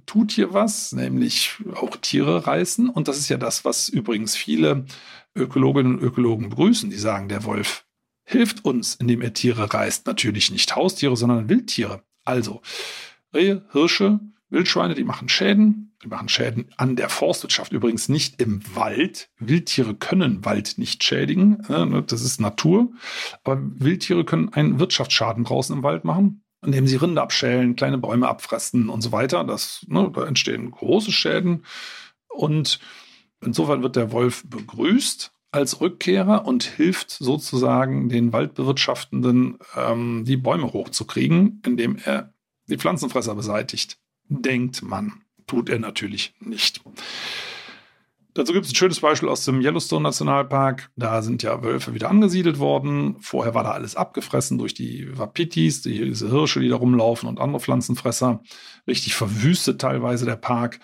tut 0.05 0.31
hier 0.31 0.53
was, 0.53 0.91
nämlich 0.91 1.55
auch 1.73 1.95
Tiere 1.97 2.45
reißen. 2.45 2.87
Und 2.87 3.07
das 3.07 3.17
ist 3.17 3.29
ja 3.29 3.37
das, 3.37 3.65
was 3.65 3.89
übrigens 3.89 4.35
viele 4.35 4.85
Ökologinnen 5.35 5.95
und 5.95 6.03
Ökologen 6.03 6.49
begrüßen. 6.49 6.91
Die 6.91 6.97
sagen, 6.97 7.29
der 7.29 7.45
Wolf 7.45 7.87
hilft 8.25 8.63
uns, 8.63 8.93
indem 8.93 9.23
er 9.23 9.33
Tiere 9.33 9.73
reißt. 9.73 10.05
Natürlich 10.05 10.51
nicht 10.51 10.75
Haustiere, 10.75 11.17
sondern 11.17 11.49
Wildtiere. 11.49 12.03
Also 12.23 12.61
Rehe, 13.33 13.65
Hirsche, 13.71 14.19
Wildschweine, 14.49 14.95
die 14.95 15.03
machen 15.03 15.29
Schäden. 15.29 15.95
Die 16.03 16.07
machen 16.07 16.29
Schäden 16.29 16.69
an 16.77 16.95
der 16.95 17.09
Forstwirtschaft, 17.09 17.71
übrigens 17.73 18.07
nicht 18.07 18.39
im 18.39 18.61
Wald. 18.75 19.29
Wildtiere 19.39 19.95
können 19.95 20.45
Wald 20.45 20.77
nicht 20.77 21.03
schädigen. 21.03 21.63
Ne, 21.67 22.03
das 22.05 22.21
ist 22.21 22.39
Natur. 22.39 22.91
Aber 23.43 23.59
Wildtiere 23.59 24.23
können 24.23 24.53
einen 24.53 24.79
Wirtschaftsschaden 24.79 25.43
draußen 25.43 25.75
im 25.75 25.83
Wald 25.83 26.05
machen, 26.05 26.43
indem 26.63 26.85
sie 26.85 26.97
Rinde 26.97 27.21
abschälen, 27.21 27.75
kleine 27.75 27.97
Bäume 27.97 28.27
abfressen 28.27 28.89
und 28.89 29.01
so 29.01 29.11
weiter. 29.11 29.43
Das, 29.43 29.85
ne, 29.87 30.11
da 30.13 30.25
entstehen 30.25 30.69
große 30.69 31.11
Schäden. 31.11 31.65
Und 32.29 32.79
insofern 33.43 33.81
wird 33.81 33.95
der 33.95 34.11
Wolf 34.11 34.43
begrüßt 34.47 35.31
als 35.49 35.81
Rückkehrer 35.81 36.45
und 36.45 36.63
hilft 36.63 37.09
sozusagen 37.09 38.09
den 38.09 38.33
Waldbewirtschaftenden, 38.33 39.57
ähm, 39.75 40.25
die 40.25 40.37
Bäume 40.37 40.73
hochzukriegen, 40.73 41.61
indem 41.65 41.97
er 41.97 42.33
die 42.67 42.77
Pflanzenfresser 42.77 43.33
beseitigt 43.33 43.97
denkt 44.29 44.81
man. 44.81 45.21
Tut 45.45 45.69
er 45.69 45.79
natürlich 45.79 46.33
nicht. 46.39 46.81
Dazu 48.37 48.53
gibt 48.53 48.65
es 48.65 48.71
ein 48.71 48.75
schönes 48.75 48.99
Beispiel 48.99 49.29
aus 49.29 49.45
dem 49.45 49.61
Yellowstone 49.61 50.03
Nationalpark. 50.03 50.91
Da 50.95 51.23
sind 51.23 51.41
ja 51.41 51.63
Wölfe 51.63 51.95
wieder 51.95 52.09
angesiedelt 52.09 52.59
worden. 52.59 53.15
Vorher 53.19 53.55
war 53.55 53.63
da 53.63 53.71
alles 53.71 53.95
abgefressen 53.95 54.59
durch 54.59 54.75
die 54.75 55.17
Wapitis, 55.17 55.81
die, 55.81 56.03
diese 56.05 56.29
Hirsche, 56.29 56.59
die 56.59 56.69
da 56.69 56.75
rumlaufen 56.75 57.27
und 57.27 57.39
andere 57.39 57.59
Pflanzenfresser. 57.59 58.43
Richtig 58.85 59.15
verwüstet 59.15 59.81
teilweise 59.81 60.25
der 60.25 60.35
Park. 60.35 60.79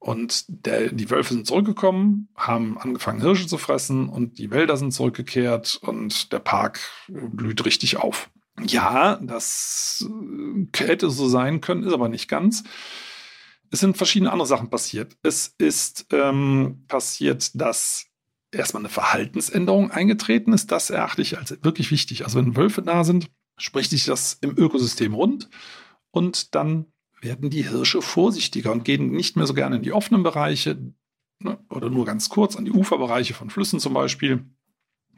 Und 0.00 0.44
der, 0.66 0.92
die 0.92 1.08
Wölfe 1.08 1.32
sind 1.32 1.46
zurückgekommen, 1.46 2.28
haben 2.36 2.76
angefangen 2.76 3.22
Hirsche 3.22 3.46
zu 3.46 3.56
fressen 3.56 4.10
und 4.10 4.38
die 4.38 4.50
Wälder 4.50 4.76
sind 4.76 4.92
zurückgekehrt 4.92 5.78
und 5.80 6.30
der 6.32 6.40
Park 6.40 6.80
blüht 7.08 7.64
richtig 7.64 7.96
auf. 7.96 8.28
Ja, 8.66 9.16
das 9.16 10.06
äh, 10.08 10.66
hätte 10.76 11.10
so 11.10 11.28
sein 11.28 11.60
können, 11.60 11.84
ist 11.84 11.92
aber 11.92 12.08
nicht 12.08 12.28
ganz. 12.28 12.64
Es 13.70 13.80
sind 13.80 13.96
verschiedene 13.96 14.30
andere 14.30 14.46
Sachen 14.46 14.70
passiert. 14.70 15.16
Es 15.22 15.54
ist 15.58 16.06
ähm, 16.10 16.84
passiert, 16.88 17.50
dass 17.54 18.06
erstmal 18.52 18.82
eine 18.82 18.90
Verhaltensänderung 18.90 19.90
eingetreten 19.90 20.52
ist. 20.52 20.70
Das 20.70 20.90
erachte 20.90 21.22
ich 21.22 21.38
als 21.38 21.56
wirklich 21.62 21.90
wichtig. 21.90 22.24
Also 22.24 22.38
wenn 22.38 22.56
Wölfe 22.56 22.82
da 22.82 23.04
sind, 23.04 23.30
spricht 23.58 23.90
sich 23.90 24.04
das 24.04 24.38
im 24.40 24.56
Ökosystem 24.58 25.14
rund 25.14 25.48
und 26.10 26.54
dann 26.54 26.86
werden 27.20 27.50
die 27.50 27.68
Hirsche 27.68 28.02
vorsichtiger 28.02 28.72
und 28.72 28.84
gehen 28.84 29.10
nicht 29.10 29.36
mehr 29.36 29.46
so 29.46 29.54
gerne 29.54 29.76
in 29.76 29.82
die 29.82 29.92
offenen 29.92 30.22
Bereiche 30.22 30.92
ne, 31.38 31.58
oder 31.70 31.88
nur 31.88 32.04
ganz 32.04 32.28
kurz 32.28 32.56
an 32.56 32.64
die 32.64 32.72
Uferbereiche 32.72 33.34
von 33.34 33.50
Flüssen 33.50 33.80
zum 33.80 33.94
Beispiel. 33.94 34.44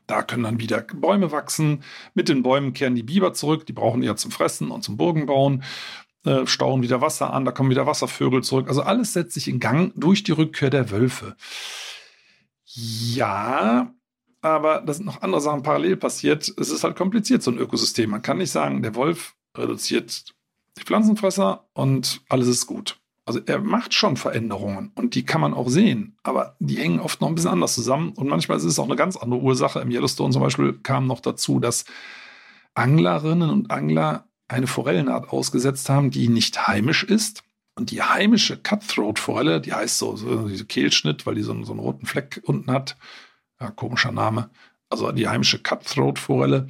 Da 0.06 0.22
können 0.22 0.44
dann 0.44 0.60
wieder 0.60 0.80
Bäume 0.80 1.32
wachsen. 1.32 1.82
Mit 2.14 2.28
den 2.28 2.42
Bäumen 2.42 2.72
kehren 2.72 2.94
die 2.94 3.02
Biber 3.02 3.32
zurück. 3.32 3.66
Die 3.66 3.72
brauchen 3.72 4.02
ja 4.02 4.16
zum 4.16 4.30
Fressen 4.30 4.70
und 4.70 4.82
zum 4.82 4.96
Burgenbauen. 4.96 5.62
Äh, 6.24 6.46
stauen 6.46 6.82
wieder 6.82 7.00
Wasser 7.00 7.32
an. 7.32 7.44
Da 7.44 7.52
kommen 7.52 7.70
wieder 7.70 7.86
Wasservögel 7.86 8.42
zurück. 8.42 8.68
Also 8.68 8.82
alles 8.82 9.12
setzt 9.12 9.34
sich 9.34 9.48
in 9.48 9.60
Gang 9.60 9.92
durch 9.96 10.22
die 10.22 10.32
Rückkehr 10.32 10.70
der 10.70 10.90
Wölfe. 10.90 11.36
Ja, 12.64 13.94
aber 14.40 14.82
da 14.84 14.92
sind 14.92 15.06
noch 15.06 15.22
andere 15.22 15.40
Sachen 15.40 15.62
parallel 15.62 15.96
passiert. 15.96 16.52
Es 16.58 16.70
ist 16.70 16.84
halt 16.84 16.96
kompliziert, 16.96 17.42
so 17.42 17.50
ein 17.50 17.58
Ökosystem. 17.58 18.10
Man 18.10 18.22
kann 18.22 18.38
nicht 18.38 18.50
sagen, 18.50 18.82
der 18.82 18.94
Wolf 18.94 19.34
reduziert 19.56 20.34
die 20.78 20.82
Pflanzenfresser 20.82 21.68
und 21.72 22.20
alles 22.28 22.48
ist 22.48 22.66
gut. 22.66 22.98
Also 23.26 23.40
er 23.46 23.58
macht 23.60 23.94
schon 23.94 24.16
Veränderungen 24.16 24.92
und 24.94 25.14
die 25.14 25.24
kann 25.24 25.40
man 25.40 25.54
auch 25.54 25.68
sehen, 25.68 26.18
aber 26.22 26.56
die 26.60 26.76
hängen 26.76 27.00
oft 27.00 27.22
noch 27.22 27.28
ein 27.28 27.34
bisschen 27.34 27.52
anders 27.52 27.74
zusammen 27.74 28.12
und 28.12 28.28
manchmal 28.28 28.58
ist 28.58 28.64
es 28.64 28.78
auch 28.78 28.84
eine 28.84 28.96
ganz 28.96 29.16
andere 29.16 29.40
Ursache. 29.40 29.80
Im 29.80 29.90
Yellowstone 29.90 30.32
zum 30.32 30.42
Beispiel 30.42 30.74
kam 30.82 31.06
noch 31.06 31.20
dazu, 31.20 31.58
dass 31.58 31.86
Anglerinnen 32.74 33.48
und 33.48 33.70
Angler 33.70 34.28
eine 34.48 34.66
Forellenart 34.66 35.30
ausgesetzt 35.30 35.88
haben, 35.88 36.10
die 36.10 36.28
nicht 36.28 36.66
heimisch 36.66 37.02
ist. 37.04 37.42
Und 37.76 37.90
die 37.90 38.02
heimische 38.02 38.56
Cutthroat-Forelle, 38.56 39.60
die 39.60 39.72
heißt 39.72 39.98
so, 39.98 40.14
so 40.16 40.48
diese 40.48 40.66
Kehlschnitt, 40.66 41.26
weil 41.26 41.34
die 41.34 41.42
so, 41.42 41.60
so 41.64 41.72
einen 41.72 41.80
roten 41.80 42.06
Fleck 42.06 42.40
unten 42.44 42.70
hat. 42.70 42.96
Ja, 43.60 43.70
komischer 43.70 44.12
Name. 44.12 44.50
Also 44.90 45.10
die 45.10 45.26
heimische 45.26 45.60
Cutthroat-Forelle, 45.60 46.68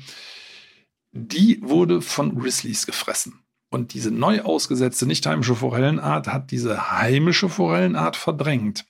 die 1.12 1.60
wurde 1.62 2.00
von 2.00 2.38
Grizzlies 2.38 2.86
gefressen. 2.86 3.43
Und 3.74 3.92
diese 3.92 4.12
neu 4.12 4.40
ausgesetzte 4.42 5.04
nicht 5.04 5.26
heimische 5.26 5.56
Forellenart 5.56 6.28
hat 6.28 6.52
diese 6.52 6.92
heimische 6.92 7.48
Forellenart 7.48 8.14
verdrängt. 8.14 8.84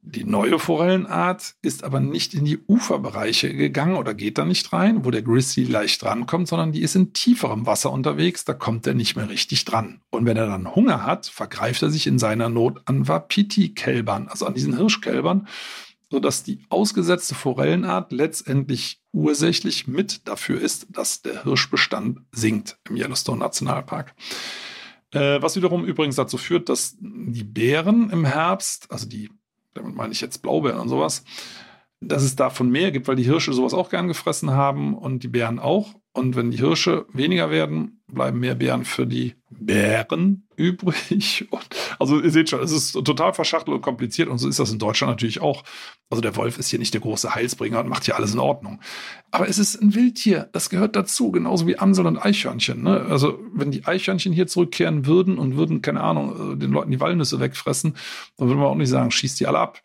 Die 0.00 0.24
neue 0.24 0.58
Forellenart 0.58 1.54
ist 1.62 1.84
aber 1.84 2.00
nicht 2.00 2.34
in 2.34 2.44
die 2.44 2.58
Uferbereiche 2.66 3.54
gegangen 3.54 3.94
oder 3.94 4.14
geht 4.14 4.36
da 4.36 4.44
nicht 4.44 4.72
rein, 4.72 5.04
wo 5.04 5.12
der 5.12 5.22
Grizzly 5.22 5.62
leicht 5.62 6.02
drankommt, 6.02 6.48
sondern 6.48 6.72
die 6.72 6.82
ist 6.82 6.96
in 6.96 7.12
tieferem 7.12 7.64
Wasser 7.64 7.92
unterwegs, 7.92 8.44
da 8.44 8.52
kommt 8.52 8.84
er 8.88 8.94
nicht 8.94 9.14
mehr 9.14 9.28
richtig 9.28 9.64
dran. 9.64 10.00
Und 10.10 10.26
wenn 10.26 10.36
er 10.36 10.46
dann 10.46 10.74
Hunger 10.74 11.06
hat, 11.06 11.26
vergreift 11.26 11.82
er 11.82 11.90
sich 11.90 12.08
in 12.08 12.18
seiner 12.18 12.48
Not 12.48 12.82
an 12.86 13.06
Wapiti-Kälbern, 13.06 14.26
also 14.26 14.44
an 14.44 14.54
diesen 14.54 14.76
Hirschkälbern, 14.76 15.46
sodass 16.12 16.42
die 16.42 16.60
ausgesetzte 16.68 17.34
Forellenart 17.34 18.12
letztendlich 18.12 19.00
ursächlich 19.12 19.88
mit 19.88 20.28
dafür 20.28 20.60
ist, 20.60 20.86
dass 20.90 21.22
der 21.22 21.42
Hirschbestand 21.42 22.20
sinkt 22.32 22.78
im 22.88 22.96
Yellowstone 22.96 23.38
Nationalpark. 23.38 24.14
Äh, 25.12 25.40
was 25.40 25.56
wiederum 25.56 25.86
übrigens 25.86 26.16
dazu 26.16 26.36
führt, 26.36 26.68
dass 26.68 26.96
die 27.00 27.44
Bären 27.44 28.10
im 28.10 28.26
Herbst, 28.26 28.90
also 28.90 29.08
die 29.08 29.30
damit 29.72 29.94
meine 29.94 30.12
ich 30.12 30.20
jetzt 30.20 30.42
Blaubeeren 30.42 30.80
und 30.80 30.90
sowas, 30.90 31.24
dass 32.02 32.22
es 32.22 32.36
davon 32.36 32.70
mehr 32.70 32.90
gibt, 32.90 33.08
weil 33.08 33.16
die 33.16 33.22
Hirsche 33.22 33.52
sowas 33.52 33.74
auch 33.74 33.90
gern 33.90 34.08
gefressen 34.08 34.50
haben 34.50 34.94
und 34.94 35.22
die 35.22 35.28
Bären 35.28 35.58
auch. 35.58 35.94
Und 36.14 36.36
wenn 36.36 36.50
die 36.50 36.58
Hirsche 36.58 37.06
weniger 37.12 37.50
werden, 37.50 38.02
bleiben 38.06 38.38
mehr 38.38 38.54
Bären 38.54 38.84
für 38.84 39.06
die 39.06 39.34
Bären 39.48 40.46
übrig. 40.56 41.46
Und 41.50 41.66
also 41.98 42.20
ihr 42.20 42.30
seht 42.30 42.50
schon, 42.50 42.60
es 42.60 42.70
ist 42.70 42.92
total 42.92 43.32
verschachtelt 43.32 43.74
und 43.74 43.80
kompliziert 43.80 44.28
und 44.28 44.38
so 44.38 44.48
ist 44.48 44.58
das 44.58 44.70
in 44.70 44.78
Deutschland 44.78 45.12
natürlich 45.12 45.40
auch. 45.40 45.62
Also 46.10 46.20
der 46.20 46.36
Wolf 46.36 46.58
ist 46.58 46.68
hier 46.68 46.78
nicht 46.78 46.92
der 46.92 47.00
große 47.00 47.34
Heilsbringer 47.34 47.80
und 47.80 47.88
macht 47.88 48.04
hier 48.04 48.16
alles 48.16 48.34
in 48.34 48.40
Ordnung. 48.40 48.80
Aber 49.30 49.48
es 49.48 49.58
ist 49.58 49.80
ein 49.80 49.94
Wildtier, 49.94 50.50
das 50.52 50.68
gehört 50.68 50.96
dazu, 50.96 51.30
genauso 51.30 51.66
wie 51.66 51.78
Amsel 51.78 52.06
und 52.06 52.18
Eichhörnchen. 52.18 52.82
Ne? 52.82 53.06
Also 53.08 53.38
wenn 53.54 53.70
die 53.70 53.86
Eichhörnchen 53.86 54.32
hier 54.32 54.46
zurückkehren 54.46 55.06
würden 55.06 55.38
und 55.38 55.56
würden, 55.56 55.80
keine 55.80 56.02
Ahnung, 56.02 56.58
den 56.58 56.72
Leuten 56.72 56.90
die 56.90 57.00
Walnüsse 57.00 57.40
wegfressen, 57.40 57.94
dann 58.36 58.48
würde 58.48 58.60
man 58.60 58.68
auch 58.68 58.74
nicht 58.74 58.90
sagen, 58.90 59.10
schießt 59.10 59.40
die 59.40 59.46
alle 59.46 59.58
ab. 59.58 59.82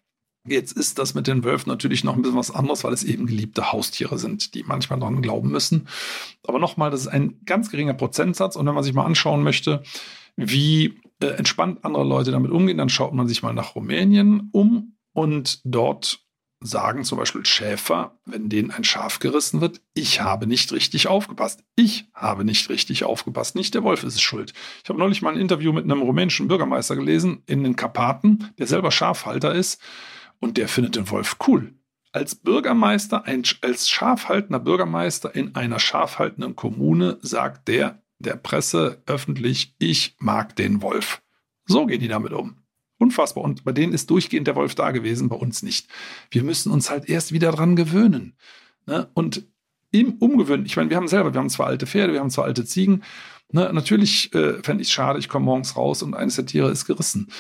Jetzt 0.48 0.72
ist 0.74 0.98
das 0.98 1.14
mit 1.14 1.28
den 1.28 1.44
Wölfen 1.44 1.70
natürlich 1.70 2.04
noch 2.04 2.16
ein 2.16 2.22
bisschen 2.22 2.38
was 2.38 2.52
anderes, 2.52 2.84
weil 2.84 2.94
es 2.94 3.04
eben 3.04 3.28
geliebte 3.28 3.72
Haustiere 3.72 4.18
sind, 4.18 4.54
die 4.54 4.64
manchmal 4.64 5.00
daran 5.00 5.22
glauben 5.22 5.50
müssen. 5.50 5.88
Aber 6.46 6.60
nochmal, 6.60 6.90
das 6.90 7.02
ist 7.02 7.08
ein 7.08 7.42
ganz 7.46 7.70
geringer 7.70 7.94
Prozentsatz. 7.94 8.56
Und 8.56 8.66
wenn 8.66 8.76
man 8.76 8.84
sich 8.84 8.94
mal 8.94 9.06
anschauen 9.06 9.44
möchte, 9.44 9.84
wie 10.36 11.00
äh, 11.22 11.28
entspannt 11.28 11.84
andere 11.84 12.04
Leute 12.04 12.32
damit 12.32 12.52
umgehen, 12.52 12.78
dann 12.78 12.90
schaut 12.90 13.14
man 13.14 13.28
sich 13.28 13.44
mal 13.44 13.54
nach 13.54 13.76
Rumänien 13.76 14.50
um 14.54 14.96
und 15.14 15.62
dort 15.66 16.28
sagen 16.60 17.04
zum 17.04 17.18
Beispiel 17.18 17.46
Schäfer, 17.46 18.18
wenn 18.26 18.50
denen 18.50 18.72
ein 18.72 18.84
Schaf 18.84 19.20
gerissen 19.20 19.62
wird, 19.62 19.82
ich 19.94 20.22
habe 20.22 20.48
nicht 20.48 20.72
richtig 20.72 21.08
aufgepasst. 21.08 21.64
Ich 21.76 22.06
habe 22.14 22.44
nicht 22.46 22.70
richtig 22.70 23.04
aufgepasst. 23.04 23.56
Nicht 23.56 23.76
der 23.76 23.84
Wolf 23.84 24.04
ist 24.04 24.16
es 24.16 24.22
schuld. 24.22 24.54
Ich 24.84 24.90
habe 24.90 25.00
neulich 25.00 25.22
mal 25.22 25.34
ein 25.34 25.40
Interview 25.40 25.72
mit 25.72 25.84
einem 25.84 26.02
rumänischen 26.02 26.48
Bürgermeister 26.48 26.96
gelesen 26.96 27.44
in 27.46 27.64
den 27.64 27.76
Karpaten, 27.76 28.50
der 28.58 28.68
selber 28.68 28.92
Schafhalter 28.92 29.54
ist 29.54 29.82
und 30.40 30.58
der 30.58 30.68
findet 30.68 30.96
den 30.96 31.10
Wolf 31.10 31.38
cool. 31.48 31.74
Als 32.12 32.36
Bürgermeister, 32.36 33.26
ein, 33.26 33.44
als 33.62 33.90
schafhaltender 33.90 34.60
Bürgermeister 34.60 35.36
in 35.36 35.56
einer 35.56 35.80
schafhaltenden 35.80 36.56
Kommune 36.56 37.18
sagt 37.22 37.68
der 37.68 38.02
der 38.20 38.36
Presse 38.36 39.02
öffentlich, 39.06 39.76
ich 39.80 40.16
mag 40.20 40.56
den 40.56 40.82
Wolf. 40.82 41.22
So 41.66 41.86
gehen 41.86 42.00
die 42.00 42.08
damit 42.08 42.34
um. 42.34 42.58
Unfassbar. 42.98 43.44
Und 43.44 43.64
bei 43.64 43.72
denen 43.72 43.94
ist 43.94 44.10
durchgehend 44.10 44.48
der 44.48 44.56
Wolf 44.56 44.74
da 44.74 44.92
gewesen, 44.92 45.30
bei 45.30 45.36
uns 45.36 45.62
nicht. 45.62 45.88
Wir 46.32 46.44
müssen 46.44 46.72
uns 46.72 46.90
halt 46.90 47.08
erst 47.10 47.32
wieder 47.32 47.52
dran 47.52 47.76
gewöhnen. 47.76 48.36
Ne? 48.88 49.10
Und 49.14 49.46
im 49.92 50.14
Umgewöhnen, 50.14 50.66
ich 50.66 50.76
meine, 50.76 50.90
wir 50.90 50.98
haben 50.98 51.08
selber, 51.08 51.34
wir 51.34 51.40
haben 51.40 51.50
zwar 51.50 51.68
alte 51.68 51.86
Pferde, 51.86 52.14
wir 52.14 52.20
haben 52.20 52.32
zwar 52.32 52.46
alte 52.46 52.66
Ziegen. 52.66 53.04
Ne? 53.52 53.72
Natürlich 53.72 54.34
äh, 54.34 54.62
fände 54.64 54.82
ich 54.82 54.88
es 54.88 54.94
schade, 54.94 55.20
ich 55.20 55.30
komme 55.30 55.46
morgens 55.46 55.76
raus 55.76 56.02
und 56.02 56.16
eines 56.16 56.36
der 56.36 56.48
Tiere 56.48 56.72
ist 56.72 56.86
gerissen. 56.86 57.32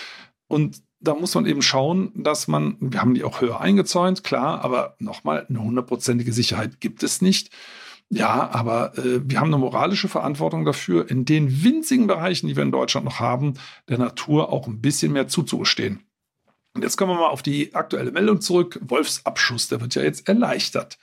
Und 0.47 0.83
da 0.99 1.13
muss 1.13 1.35
man 1.35 1.45
eben 1.45 1.61
schauen, 1.61 2.11
dass 2.15 2.47
man, 2.47 2.77
wir 2.79 3.01
haben 3.01 3.13
die 3.13 3.23
auch 3.23 3.41
höher 3.41 3.61
eingezäunt, 3.61 4.23
klar, 4.23 4.61
aber 4.63 4.95
nochmal, 4.99 5.45
eine 5.47 5.61
hundertprozentige 5.61 6.33
Sicherheit 6.33 6.79
gibt 6.79 7.03
es 7.03 7.21
nicht. 7.21 7.51
Ja, 8.09 8.49
aber 8.51 8.97
äh, 8.97 9.19
wir 9.23 9.39
haben 9.39 9.53
eine 9.53 9.57
moralische 9.57 10.07
Verantwortung 10.07 10.63
dafür, 10.63 11.09
in 11.09 11.25
den 11.25 11.63
winzigen 11.63 12.07
Bereichen, 12.07 12.47
die 12.47 12.55
wir 12.55 12.63
in 12.63 12.71
Deutschland 12.71 13.05
noch 13.05 13.19
haben, 13.19 13.55
der 13.89 13.97
Natur 13.97 14.51
auch 14.51 14.67
ein 14.67 14.81
bisschen 14.81 15.11
mehr 15.11 15.27
zuzugestehen. 15.27 16.03
Und 16.73 16.83
jetzt 16.83 16.95
kommen 16.95 17.11
wir 17.11 17.19
mal 17.19 17.29
auf 17.29 17.41
die 17.41 17.75
aktuelle 17.75 18.11
Meldung 18.11 18.39
zurück. 18.39 18.79
Wolfsabschuss, 18.81 19.67
der 19.67 19.81
wird 19.81 19.95
ja 19.95 20.03
jetzt 20.03 20.29
erleichtert. 20.29 20.97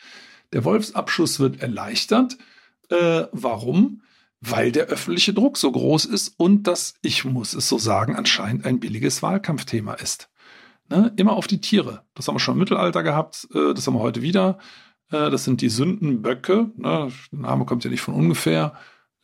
Der 0.52 0.64
Wolfsabschuss 0.64 1.40
wird 1.40 1.60
erleichtert. 1.60 2.38
Äh, 2.88 3.24
warum? 3.32 4.02
Weil 4.50 4.72
der 4.72 4.86
öffentliche 4.86 5.32
Druck 5.32 5.56
so 5.56 5.70
groß 5.70 6.04
ist 6.04 6.34
und 6.36 6.64
das, 6.64 6.94
ich 7.02 7.24
muss 7.24 7.54
es 7.54 7.68
so 7.68 7.78
sagen, 7.78 8.16
anscheinend 8.16 8.66
ein 8.66 8.80
billiges 8.80 9.22
Wahlkampfthema 9.22 9.94
ist. 9.94 10.28
Ne? 10.90 11.12
Immer 11.16 11.32
auf 11.32 11.46
die 11.46 11.60
Tiere. 11.60 12.02
Das 12.14 12.28
haben 12.28 12.34
wir 12.34 12.40
schon 12.40 12.54
im 12.54 12.58
Mittelalter 12.58 13.02
gehabt, 13.02 13.48
äh, 13.54 13.72
das 13.72 13.86
haben 13.86 13.94
wir 13.94 14.00
heute 14.00 14.22
wieder. 14.22 14.58
Äh, 15.10 15.30
das 15.30 15.44
sind 15.44 15.60
die 15.60 15.70
Sündenböcke. 15.70 16.70
Ne? 16.76 17.10
Der 17.32 17.38
Name 17.38 17.64
kommt 17.64 17.84
ja 17.84 17.90
nicht 17.90 18.02
von 18.02 18.14
ungefähr, 18.14 18.74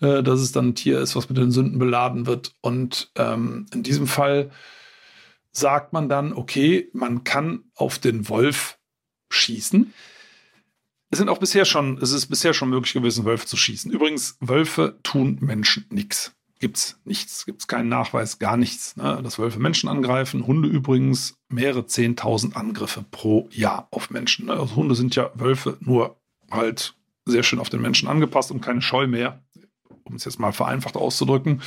äh, 0.00 0.22
dass 0.22 0.40
es 0.40 0.52
dann 0.52 0.68
ein 0.68 0.74
Tier 0.74 1.00
ist, 1.00 1.16
was 1.16 1.28
mit 1.28 1.36
den 1.38 1.50
Sünden 1.50 1.78
beladen 1.78 2.26
wird. 2.26 2.54
Und 2.62 3.10
ähm, 3.16 3.66
in 3.74 3.82
diesem 3.82 4.06
Fall 4.06 4.50
sagt 5.52 5.92
man 5.92 6.08
dann, 6.08 6.32
okay, 6.32 6.88
man 6.92 7.24
kann 7.24 7.64
auf 7.74 7.98
den 7.98 8.28
Wolf 8.28 8.78
schießen. 9.30 9.92
Es 11.10 11.18
sind 11.18 11.28
auch 11.28 11.38
bisher 11.38 11.64
schon, 11.64 11.98
es 11.98 12.12
ist 12.12 12.28
bisher 12.28 12.54
schon 12.54 12.70
möglich 12.70 12.92
gewesen, 12.92 13.24
Wölfe 13.24 13.46
zu 13.46 13.56
schießen. 13.56 13.90
Übrigens, 13.90 14.36
Wölfe 14.40 14.98
tun 15.02 15.38
Menschen 15.40 15.86
nichts. 15.90 16.32
Gibt's 16.60 17.00
nichts, 17.04 17.46
gibt's 17.46 17.68
keinen 17.68 17.88
Nachweis, 17.88 18.38
gar 18.38 18.56
nichts. 18.56 18.94
Ne? 18.96 19.20
Dass 19.22 19.38
Wölfe 19.38 19.58
Menschen 19.58 19.88
angreifen. 19.88 20.46
Hunde 20.46 20.68
übrigens 20.68 21.38
mehrere 21.48 21.86
zehntausend 21.86 22.54
Angriffe 22.54 23.04
pro 23.10 23.48
Jahr 23.50 23.88
auf 23.90 24.10
Menschen. 24.10 24.46
Ne? 24.46 24.52
Also 24.52 24.76
Hunde 24.76 24.94
sind 24.94 25.16
ja 25.16 25.30
Wölfe 25.34 25.78
nur 25.80 26.20
halt 26.50 26.94
sehr 27.24 27.42
schön 27.42 27.58
auf 27.58 27.70
den 27.70 27.80
Menschen 27.80 28.08
angepasst 28.08 28.50
und 28.50 28.60
keine 28.60 28.82
Scheu 28.82 29.06
mehr, 29.06 29.42
um 30.04 30.14
es 30.14 30.26
jetzt 30.26 30.38
mal 30.38 30.52
vereinfacht 30.52 30.96
auszudrücken. 30.96 31.62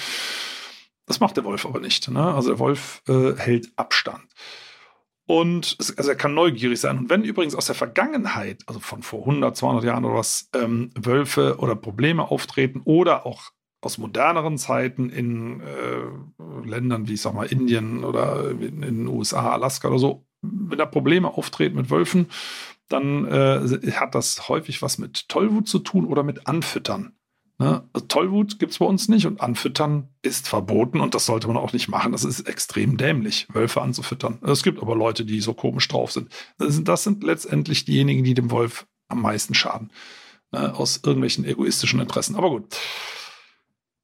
Das 1.06 1.20
macht 1.20 1.36
der 1.38 1.44
Wolf 1.44 1.66
aber 1.66 1.80
nicht. 1.80 2.10
Ne? 2.10 2.24
Also 2.24 2.50
der 2.50 2.60
Wolf 2.60 3.02
äh, 3.08 3.34
hält 3.36 3.72
Abstand. 3.76 4.24
Und 5.26 5.78
also 5.96 6.10
er 6.10 6.16
kann 6.16 6.34
neugierig 6.34 6.80
sein. 6.80 6.98
Und 6.98 7.10
wenn 7.10 7.24
übrigens 7.24 7.56
aus 7.56 7.68
der 7.68 7.76
Vergangenheit, 7.76 8.64
also 8.68 8.80
von 8.80 9.04
vor 9.04 9.22
100, 9.22 9.56
200 9.56 9.84
Jahren 9.86 10.04
oder 10.06 10.16
was, 10.16 10.50
ähm, 10.54 10.92
Wölfe 10.96 11.58
oder 11.60 11.76
Probleme 11.76 12.30
auftreten 12.30 12.82
oder 12.84 13.26
auch 13.26 13.52
aus 13.80 13.98
moderneren 13.98 14.58
Zeiten 14.58 15.10
in 15.10 15.62
äh, 15.62 16.68
Ländern 16.68 17.08
wie, 17.08 17.14
ich 17.14 17.22
sag 17.22 17.34
mal, 17.34 17.46
Indien 17.46 18.04
oder 18.04 18.52
in, 18.52 18.62
in, 18.62 18.82
den 18.82 19.08
USA, 19.08 19.52
Alaska 19.52 19.90
oder 19.90 20.00
so, 20.00 20.26
wenn 20.42 20.78
da 20.78 20.86
Probleme 20.86 21.34
auftreten 21.34 21.76
mit 21.76 21.90
Wölfen, 21.90 22.28
dann 22.90 23.26
äh, 23.26 23.92
hat 23.92 24.16
das 24.16 24.50
häufig 24.50 24.82
was 24.82 24.98
mit 24.98 25.30
Tollwut 25.30 25.68
zu 25.68 25.80
tun 25.80 26.06
oder 26.06 26.24
mit 26.24 26.48
Anfüttern. 26.48 27.14
Ne? 27.60 27.84
Also 27.94 28.08
Tollwut 28.08 28.60
gibt 28.60 28.72
es 28.72 28.80
bei 28.80 28.86
uns 28.86 29.08
nicht 29.10 29.28
und 29.28 29.42
anfüttern 29.42 30.10
ist 30.22 30.48
verboten 30.48 31.00
und 31.00 31.14
das 31.14 31.26
sollte 31.26 31.48
man 31.48 31.58
auch 31.58 31.74
nicht 31.74 31.88
machen. 31.88 32.12
Das 32.12 32.24
ist 32.24 32.42
extrem 32.42 32.98
dämlich, 32.98 33.48
Wölfe 33.54 33.82
anzufüttern. 33.82 34.40
Es 34.42 34.64
gibt 34.64 34.82
aber 34.82 34.96
Leute, 34.96 35.26
die 35.26 35.40
so 35.40 35.54
komisch 35.54 35.88
drauf 35.88 36.12
sind. 36.12 36.30
Das 36.58 37.04
sind, 37.04 37.24
letztendlich 37.24 37.86
diejenigen, 37.86 38.24
die 38.24 38.34
dem 38.34 38.52
Wolf 38.52 38.88
am 39.08 39.22
meisten 39.22 39.54
schaden. 39.54 39.92
Ne? 40.52 40.76
Aus 40.76 41.02
irgendwelchen 41.04 41.46
egoistischen 41.46 42.00
Interessen. 42.00 42.36
Aber 42.36 42.50
gut. 42.50 42.66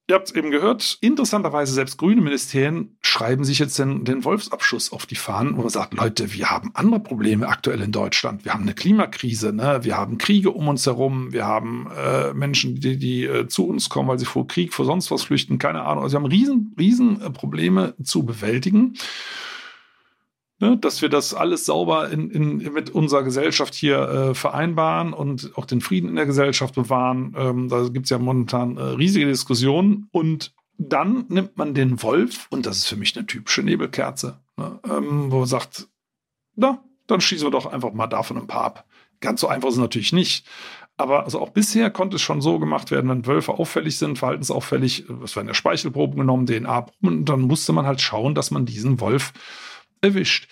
Ihr 0.09 0.15
habt 0.15 0.27
es 0.27 0.33
eben 0.33 0.49
gehört, 0.49 0.97
interessanterweise 1.01 1.71
selbst 1.71 1.97
grüne 1.97 2.19
Ministerien 2.21 2.97
schreiben 2.99 3.43
sich 3.43 3.59
jetzt 3.59 3.77
den, 3.77 4.05
den 4.05 4.25
Wolfsabschuss 4.25 4.91
auf 4.91 5.05
die 5.05 5.13
Fahnen, 5.13 5.55
man 5.55 5.69
sagt, 5.69 5.93
Leute, 5.93 6.33
wir 6.33 6.49
haben 6.49 6.71
andere 6.73 6.99
Probleme 6.99 7.47
aktuell 7.47 7.79
in 7.83 7.91
Deutschland. 7.91 8.43
Wir 8.43 8.55
haben 8.55 8.63
eine 8.63 8.73
Klimakrise, 8.73 9.53
ne? 9.53 9.81
wir 9.83 9.97
haben 9.97 10.17
Kriege 10.17 10.49
um 10.49 10.67
uns 10.67 10.87
herum, 10.87 11.31
wir 11.31 11.45
haben 11.45 11.91
äh, 11.95 12.33
Menschen, 12.33 12.79
die, 12.79 12.97
die 12.97 13.25
äh, 13.25 13.47
zu 13.47 13.67
uns 13.67 13.89
kommen, 13.89 14.09
weil 14.09 14.17
sie 14.17 14.25
vor 14.25 14.47
Krieg, 14.47 14.73
vor 14.73 14.85
sonst 14.85 15.11
was 15.11 15.21
flüchten, 15.21 15.59
keine 15.59 15.83
Ahnung. 15.83 16.03
Also 16.03 16.15
wir 16.17 16.23
haben 16.23 16.31
riesen, 16.31 16.73
riesen 16.79 17.19
Probleme 17.33 17.93
zu 18.01 18.25
bewältigen 18.25 18.95
ne, 20.59 20.77
dass 20.77 21.01
wir 21.01 21.09
das 21.09 21.33
alles 21.33 21.65
sauber 21.65 22.09
in, 22.09 22.29
in, 22.29 22.57
mit 22.73 22.89
unserer 22.89 23.23
Gesellschaft 23.23 23.73
hier 23.73 23.99
äh, 23.99 24.35
vereinbaren 24.35 25.13
und 25.13 25.51
auch 25.55 25.65
den 25.65 25.81
Frieden 25.81 26.09
in 26.09 26.15
der 26.15 26.25
Gesellschaft 26.25 26.75
bewahren. 26.75 27.35
Ähm, 27.37 27.69
da 27.69 27.87
gibt 27.87 28.05
es 28.05 28.09
ja 28.09 28.19
momentan 28.19 28.77
äh, 28.77 28.81
riesige 28.81 29.25
Diskussionen. 29.25 30.07
Und 30.11 30.53
dann 30.77 31.25
nimmt 31.29 31.57
man 31.57 31.73
den 31.73 32.01
Wolf, 32.03 32.47
und 32.49 32.65
das 32.65 32.77
ist 32.77 32.87
für 32.87 32.95
mich 32.95 33.15
eine 33.17 33.25
typische 33.25 33.63
Nebelkerze, 33.63 34.39
ne, 34.57 34.79
ähm, 34.89 35.31
wo 35.31 35.39
man 35.39 35.47
sagt, 35.47 35.87
na, 36.55 36.83
dann 37.07 37.21
schießen 37.21 37.47
wir 37.47 37.51
doch 37.51 37.65
einfach 37.65 37.93
mal 37.93 38.07
davon 38.07 38.37
ein 38.37 38.47
paar 38.47 38.63
ab. 38.63 38.85
Ganz 39.19 39.41
so 39.41 39.47
einfach 39.47 39.69
ist 39.69 39.75
es 39.75 39.81
natürlich 39.81 40.13
nicht. 40.13 40.45
Aber 40.95 41.23
also 41.23 41.39
auch 41.39 41.49
bisher 41.49 41.89
konnte 41.89 42.17
es 42.17 42.21
schon 42.21 42.41
so 42.41 42.59
gemacht 42.59 42.91
werden, 42.91 43.09
wenn 43.09 43.25
Wölfe 43.25 43.53
auffällig 43.53 43.97
sind, 43.97 44.19
verhaltensauffällig, 44.19 45.05
es 45.23 45.35
werden 45.35 45.47
ja 45.47 45.53
Speichelproben 45.53 46.17
genommen, 46.17 46.45
DNA, 46.45 46.87
und 47.01 47.25
dann 47.25 47.41
musste 47.41 47.71
man 47.71 47.85
halt 47.85 48.01
schauen, 48.01 48.35
dass 48.35 48.51
man 48.51 48.65
diesen 48.65 48.99
Wolf 48.99 49.31
erwischt. 50.01 50.47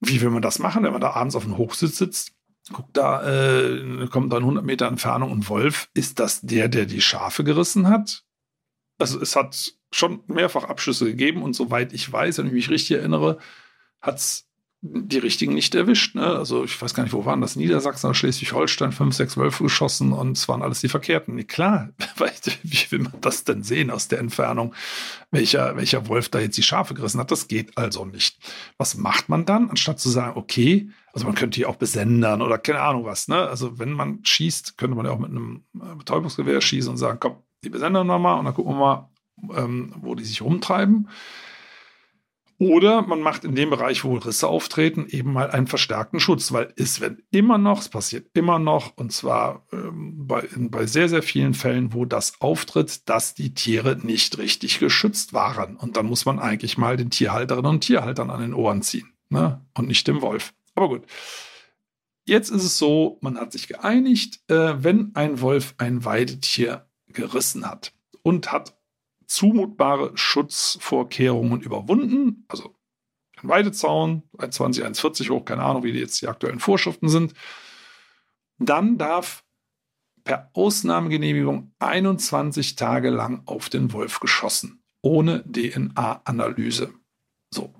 Wie 0.00 0.20
will 0.20 0.30
man 0.30 0.42
das 0.42 0.58
machen, 0.58 0.82
wenn 0.82 0.92
man 0.92 1.00
da 1.00 1.12
abends 1.12 1.36
auf 1.36 1.44
dem 1.44 1.56
Hochsitz 1.56 1.98
sitzt? 1.98 2.32
guckt 2.70 2.96
da, 2.96 3.58
äh, 3.58 4.06
kommt 4.08 4.32
dann 4.32 4.42
100 4.42 4.64
Meter 4.64 4.86
Entfernung 4.86 5.32
ein 5.32 5.48
Wolf. 5.48 5.88
Ist 5.94 6.20
das 6.20 6.42
der, 6.42 6.68
der 6.68 6.86
die 6.86 7.00
Schafe 7.00 7.44
gerissen 7.44 7.88
hat? 7.88 8.24
Also 8.98 9.20
es 9.20 9.34
hat 9.34 9.74
schon 9.90 10.22
mehrfach 10.26 10.64
Abschüsse 10.64 11.06
gegeben 11.06 11.42
und 11.42 11.54
soweit 11.54 11.92
ich 11.92 12.10
weiß, 12.10 12.38
wenn 12.38 12.46
ich 12.46 12.52
mich 12.52 12.70
richtig 12.70 12.98
erinnere, 12.98 13.38
hat 14.00 14.18
es 14.18 14.48
die 14.84 15.18
richtigen 15.18 15.54
nicht 15.54 15.76
erwischt. 15.76 16.16
Ne? 16.16 16.26
Also 16.26 16.64
ich 16.64 16.82
weiß 16.82 16.92
gar 16.92 17.04
nicht, 17.04 17.12
wo 17.12 17.24
waren 17.24 17.40
das? 17.40 17.54
Niedersachsen 17.54 18.06
oder 18.08 18.14
Schleswig-Holstein, 18.14 18.90
fünf, 18.90 19.14
sechs 19.14 19.36
Wölfe 19.36 19.62
geschossen 19.62 20.12
und 20.12 20.36
es 20.36 20.48
waren 20.48 20.60
alles 20.60 20.80
die 20.80 20.88
Verkehrten. 20.88 21.46
Klar, 21.46 21.90
wie 22.64 22.90
will 22.90 22.98
man 22.98 23.14
das 23.20 23.44
denn 23.44 23.62
sehen 23.62 23.92
aus 23.92 24.08
der 24.08 24.18
Entfernung, 24.18 24.74
welcher, 25.30 25.76
welcher 25.76 26.08
Wolf 26.08 26.30
da 26.30 26.40
jetzt 26.40 26.58
die 26.58 26.64
Schafe 26.64 26.94
gerissen 26.94 27.20
hat? 27.20 27.30
Das 27.30 27.46
geht 27.46 27.78
also 27.78 28.04
nicht. 28.04 28.38
Was 28.76 28.96
macht 28.96 29.28
man 29.28 29.44
dann, 29.44 29.70
anstatt 29.70 30.00
zu 30.00 30.10
sagen, 30.10 30.36
okay, 30.36 30.90
also 31.12 31.26
man 31.26 31.36
könnte 31.36 31.56
hier 31.56 31.68
auch 31.68 31.76
besendern 31.76 32.42
oder 32.42 32.58
keine 32.58 32.80
Ahnung 32.80 33.04
was. 33.04 33.28
Ne? 33.28 33.36
Also 33.36 33.78
wenn 33.78 33.92
man 33.92 34.24
schießt, 34.24 34.78
könnte 34.78 34.96
man 34.96 35.06
ja 35.06 35.12
auch 35.12 35.18
mit 35.20 35.30
einem 35.30 35.62
äh, 35.76 35.94
Betäubungsgewehr 35.94 36.60
schießen 36.60 36.90
und 36.90 36.96
sagen, 36.96 37.18
komm, 37.20 37.36
die 37.62 37.70
besendern 37.70 38.08
wir 38.08 38.18
mal 38.18 38.38
und 38.38 38.46
dann 38.46 38.54
gucken 38.54 38.72
wir 38.72 38.78
mal, 38.78 39.10
ähm, 39.56 39.94
wo 40.00 40.16
die 40.16 40.24
sich 40.24 40.42
rumtreiben. 40.42 41.08
Oder 42.62 43.02
man 43.02 43.18
macht 43.18 43.42
in 43.42 43.56
dem 43.56 43.70
Bereich, 43.70 44.04
wo 44.04 44.14
Risse 44.14 44.46
auftreten, 44.46 45.06
eben 45.08 45.32
mal 45.32 45.50
einen 45.50 45.66
verstärkten 45.66 46.20
Schutz, 46.20 46.52
weil 46.52 46.72
es 46.76 47.00
wird 47.00 47.18
immer 47.32 47.58
noch, 47.58 47.80
es 47.80 47.88
passiert 47.88 48.28
immer 48.34 48.60
noch, 48.60 48.96
und 48.96 49.10
zwar 49.10 49.66
ähm, 49.72 50.28
bei, 50.28 50.48
bei 50.56 50.86
sehr, 50.86 51.08
sehr 51.08 51.24
vielen 51.24 51.54
Fällen, 51.54 51.92
wo 51.92 52.04
das 52.04 52.40
auftritt, 52.40 53.08
dass 53.08 53.34
die 53.34 53.52
Tiere 53.52 53.98
nicht 54.00 54.38
richtig 54.38 54.78
geschützt 54.78 55.32
waren. 55.32 55.74
Und 55.74 55.96
dann 55.96 56.06
muss 56.06 56.24
man 56.24 56.38
eigentlich 56.38 56.78
mal 56.78 56.96
den 56.96 57.10
Tierhalterinnen 57.10 57.68
und 57.68 57.80
Tierhaltern 57.80 58.30
an 58.30 58.40
den 58.40 58.54
Ohren 58.54 58.82
ziehen 58.82 59.12
ne? 59.28 59.60
und 59.76 59.88
nicht 59.88 60.06
dem 60.06 60.22
Wolf. 60.22 60.54
Aber 60.76 60.88
gut. 60.88 61.02
Jetzt 62.24 62.50
ist 62.50 62.62
es 62.62 62.78
so, 62.78 63.18
man 63.22 63.38
hat 63.38 63.50
sich 63.50 63.66
geeinigt, 63.66 64.38
äh, 64.48 64.74
wenn 64.84 65.10
ein 65.16 65.40
Wolf 65.40 65.74
ein 65.78 66.04
Weidetier 66.04 66.86
gerissen 67.08 67.68
hat 67.68 67.92
und 68.22 68.52
hat 68.52 68.76
zumutbare 69.32 70.12
Schutzvorkehrungen 70.14 71.62
überwunden. 71.62 72.44
Also 72.48 72.76
ein 73.42 73.48
Weidezaun, 73.48 74.22
1,20, 74.36 74.82
1,40 74.84 75.30
hoch, 75.30 75.44
keine 75.44 75.62
Ahnung, 75.62 75.82
wie 75.84 75.90
jetzt 75.90 76.20
die 76.20 76.28
aktuellen 76.28 76.60
Vorschriften 76.60 77.08
sind. 77.08 77.32
Dann 78.58 78.98
darf 78.98 79.44
per 80.24 80.50
Ausnahmegenehmigung 80.52 81.72
21 81.78 82.76
Tage 82.76 83.10
lang 83.10 83.42
auf 83.46 83.70
den 83.70 83.92
Wolf 83.92 84.20
geschossen, 84.20 84.84
ohne 85.00 85.42
DNA-Analyse. 85.44 86.92
So. 87.50 87.74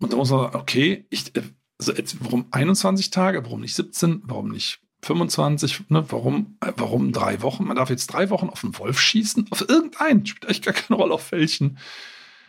Und 0.00 0.12
da 0.12 0.16
muss 0.16 0.30
man 0.30 0.42
sagen, 0.42 0.56
okay, 0.56 1.06
ich, 1.10 1.32
also 1.78 1.92
jetzt, 1.92 2.22
warum 2.22 2.46
21 2.50 3.10
Tage, 3.10 3.44
warum 3.44 3.62
nicht 3.62 3.74
17, 3.74 4.22
warum 4.26 4.50
nicht 4.50 4.80
25, 5.02 5.90
ne, 5.90 6.04
warum, 6.08 6.56
äh, 6.60 6.72
warum 6.76 7.12
drei 7.12 7.40
Wochen? 7.42 7.64
Man 7.64 7.76
darf 7.76 7.90
jetzt 7.90 8.08
drei 8.08 8.30
Wochen 8.30 8.48
auf 8.48 8.64
einen 8.64 8.78
Wolf 8.78 9.00
schießen, 9.00 9.46
auf 9.50 9.68
irgendeinen, 9.68 10.26
spielt 10.26 10.46
eigentlich 10.46 10.62
gar 10.62 10.74
keine 10.74 10.98
Rolle 10.98 11.14
auf 11.14 11.32
welchen. 11.32 11.78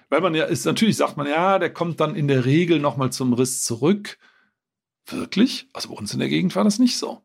Weil 0.09 0.21
man 0.21 0.33
ja 0.33 0.45
ist, 0.45 0.65
natürlich 0.65 0.97
sagt 0.97 1.17
man, 1.17 1.27
ja, 1.27 1.59
der 1.59 1.71
kommt 1.71 1.99
dann 1.99 2.15
in 2.15 2.27
der 2.27 2.45
Regel 2.45 2.79
nochmal 2.79 3.11
zum 3.11 3.33
Riss 3.33 3.63
zurück. 3.63 4.17
Wirklich? 5.07 5.67
Also 5.73 5.89
bei 5.89 5.95
uns 5.95 6.13
in 6.13 6.19
der 6.19 6.29
Gegend 6.29 6.55
war 6.55 6.63
das 6.63 6.79
nicht 6.79 6.97
so. 6.97 7.21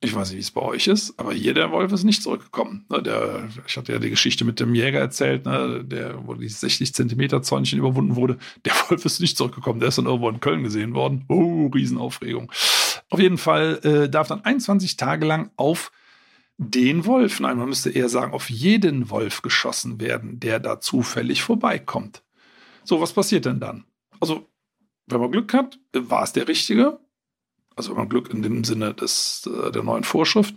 Ich 0.00 0.14
weiß 0.14 0.28
nicht, 0.30 0.36
wie 0.36 0.42
es 0.42 0.50
bei 0.50 0.60
euch 0.60 0.86
ist, 0.86 1.18
aber 1.18 1.32
hier 1.32 1.54
der 1.54 1.70
Wolf 1.70 1.90
ist 1.92 2.04
nicht 2.04 2.22
zurückgekommen. 2.22 2.84
Ne, 2.90 3.02
der, 3.02 3.48
ich 3.66 3.76
hatte 3.78 3.92
ja 3.92 3.98
die 3.98 4.10
Geschichte 4.10 4.44
mit 4.44 4.60
dem 4.60 4.74
Jäger 4.74 4.98
erzählt, 5.00 5.46
ne, 5.46 5.82
der, 5.82 6.26
wo 6.26 6.34
die 6.34 6.48
60 6.48 6.92
Zentimeter 6.92 7.40
Zäunchen 7.40 7.78
überwunden 7.78 8.14
wurde. 8.14 8.36
Der 8.66 8.72
Wolf 8.88 9.04
ist 9.04 9.20
nicht 9.20 9.38
zurückgekommen. 9.38 9.80
Der 9.80 9.88
ist 9.88 9.96
dann 9.96 10.04
irgendwo 10.04 10.28
in 10.28 10.40
Köln 10.40 10.62
gesehen 10.62 10.94
worden. 10.94 11.24
Oh, 11.28 11.68
Riesenaufregung. 11.68 12.52
Auf 13.10 13.20
jeden 13.20 13.38
Fall 13.38 13.80
äh, 13.84 14.08
darf 14.08 14.28
dann 14.28 14.44
21 14.44 14.96
Tage 14.96 15.26
lang 15.26 15.50
auf 15.56 15.92
den 16.56 17.04
Wolf, 17.04 17.40
nein, 17.40 17.58
man 17.58 17.68
müsste 17.68 17.90
eher 17.90 18.08
sagen, 18.08 18.32
auf 18.32 18.48
jeden 18.48 19.10
Wolf 19.10 19.42
geschossen 19.42 20.00
werden, 20.00 20.38
der 20.38 20.60
da 20.60 20.80
zufällig 20.80 21.42
vorbeikommt. 21.42 22.22
So, 22.84 23.00
was 23.00 23.12
passiert 23.12 23.44
denn 23.44 23.60
dann? 23.60 23.84
Also, 24.20 24.48
wenn 25.06 25.20
man 25.20 25.32
Glück 25.32 25.52
hat, 25.52 25.78
war 25.92 26.22
es 26.22 26.32
der 26.32 26.46
Richtige, 26.46 27.00
also 27.76 27.90
wenn 27.90 27.98
man 27.98 28.08
Glück 28.08 28.30
in 28.30 28.42
dem 28.42 28.62
Sinne 28.64 28.94
des, 28.94 29.48
äh, 29.52 29.72
der 29.72 29.82
neuen 29.82 30.04
Vorschrift. 30.04 30.54